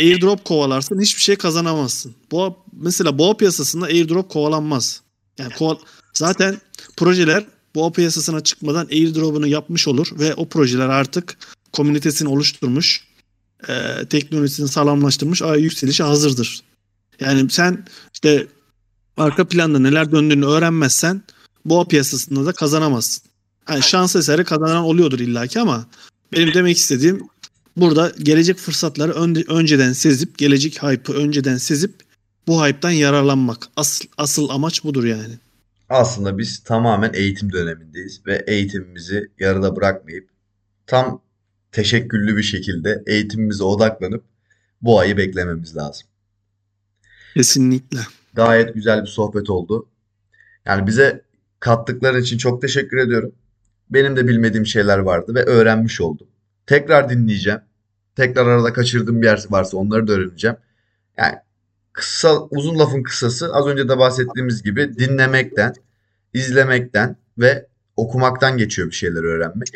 [0.00, 2.14] airdrop kovalarsın hiçbir şey kazanamazsın.
[2.30, 5.00] Boğa mesela boğa piyasasında airdrop kovalanmaz.
[5.38, 5.78] Yani koval-
[6.14, 6.60] zaten
[6.96, 11.38] projeler boğa piyasasına çıkmadan airdrop'unu yapmış olur ve o projeler artık
[11.72, 13.04] komünitesini oluşturmuş,
[13.68, 16.62] e, teknolojisini sağlamlaştırmış, ay yükselişe hazırdır.
[17.20, 17.84] Yani sen
[18.14, 18.46] işte
[19.16, 21.22] arka planda neler döndüğünü öğrenmezsen
[21.64, 23.22] boğa piyasasında da kazanamazsın.
[23.68, 25.86] Yani şans eseri kazanan oluyordur illaki ama
[26.32, 27.28] benim demek istediğim
[27.76, 31.94] burada gelecek fırsatları önde- önceden sezip, gelecek hype'ı önceden sezip
[32.46, 33.68] bu hype'tan yararlanmak.
[33.76, 35.38] Asıl, asıl amaç budur yani.
[35.88, 40.28] Aslında biz tamamen eğitim dönemindeyiz ve eğitimimizi yarıda bırakmayıp
[40.86, 41.22] tam
[41.72, 44.24] teşekküllü bir şekilde eğitimimize odaklanıp
[44.82, 46.06] bu ayı beklememiz lazım.
[47.34, 47.98] Kesinlikle.
[48.34, 49.86] Gayet güzel bir sohbet oldu.
[50.66, 51.22] Yani bize
[51.60, 53.32] kattıkları için çok teşekkür ediyorum.
[53.90, 56.26] Benim de bilmediğim şeyler vardı ve öğrenmiş oldum.
[56.66, 57.60] Tekrar dinleyeceğim.
[58.16, 60.56] Tekrar arada kaçırdığım bir yer varsa onları da öğreneceğim.
[61.16, 61.34] Yani
[61.92, 65.74] kısa, uzun lafın kısası az önce de bahsettiğimiz gibi dinlemekten,
[66.34, 69.68] izlemekten ve okumaktan geçiyor bir şeyler öğrenmek.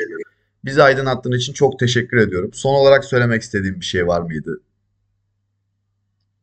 [0.65, 2.51] Bizi aydınlattığın için çok teşekkür ediyorum.
[2.55, 4.61] Son olarak söylemek istediğim bir şey var mıydı?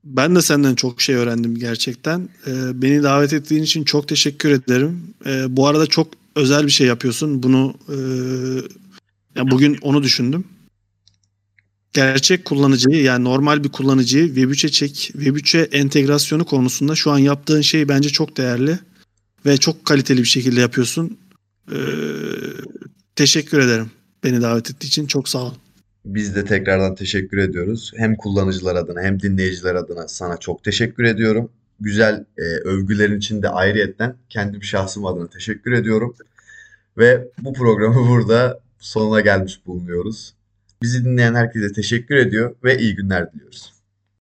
[0.03, 2.29] Ben de senden çok şey öğrendim gerçekten.
[2.47, 5.01] Ee, beni davet ettiğin için çok teşekkür ederim.
[5.25, 7.43] Ee, bu arada çok özel bir şey yapıyorsun.
[7.43, 7.97] Bunu e,
[9.35, 10.45] ya bugün onu düşündüm.
[11.93, 17.89] Gerçek kullanıcıyı yani normal bir kullanıcıyı Web3'e çek, Web3'e entegrasyonu konusunda şu an yaptığın şey
[17.89, 18.79] bence çok değerli
[19.45, 21.17] ve çok kaliteli bir şekilde yapıyorsun.
[21.71, 21.75] Ee,
[23.15, 23.91] teşekkür ederim
[24.23, 25.07] beni davet ettiğin için.
[25.07, 25.53] Çok sağ ol.
[26.05, 27.91] Biz de tekrardan teşekkür ediyoruz.
[27.95, 31.49] Hem kullanıcılar adına hem dinleyiciler adına sana çok teşekkür ediyorum.
[31.79, 36.15] Güzel e, övgülerin için de ayrıyetten kendim şahsım adına teşekkür ediyorum.
[36.97, 40.33] Ve bu programı burada sonuna gelmiş bulunuyoruz.
[40.81, 43.72] Bizi dinleyen herkese teşekkür ediyor ve iyi günler diliyoruz.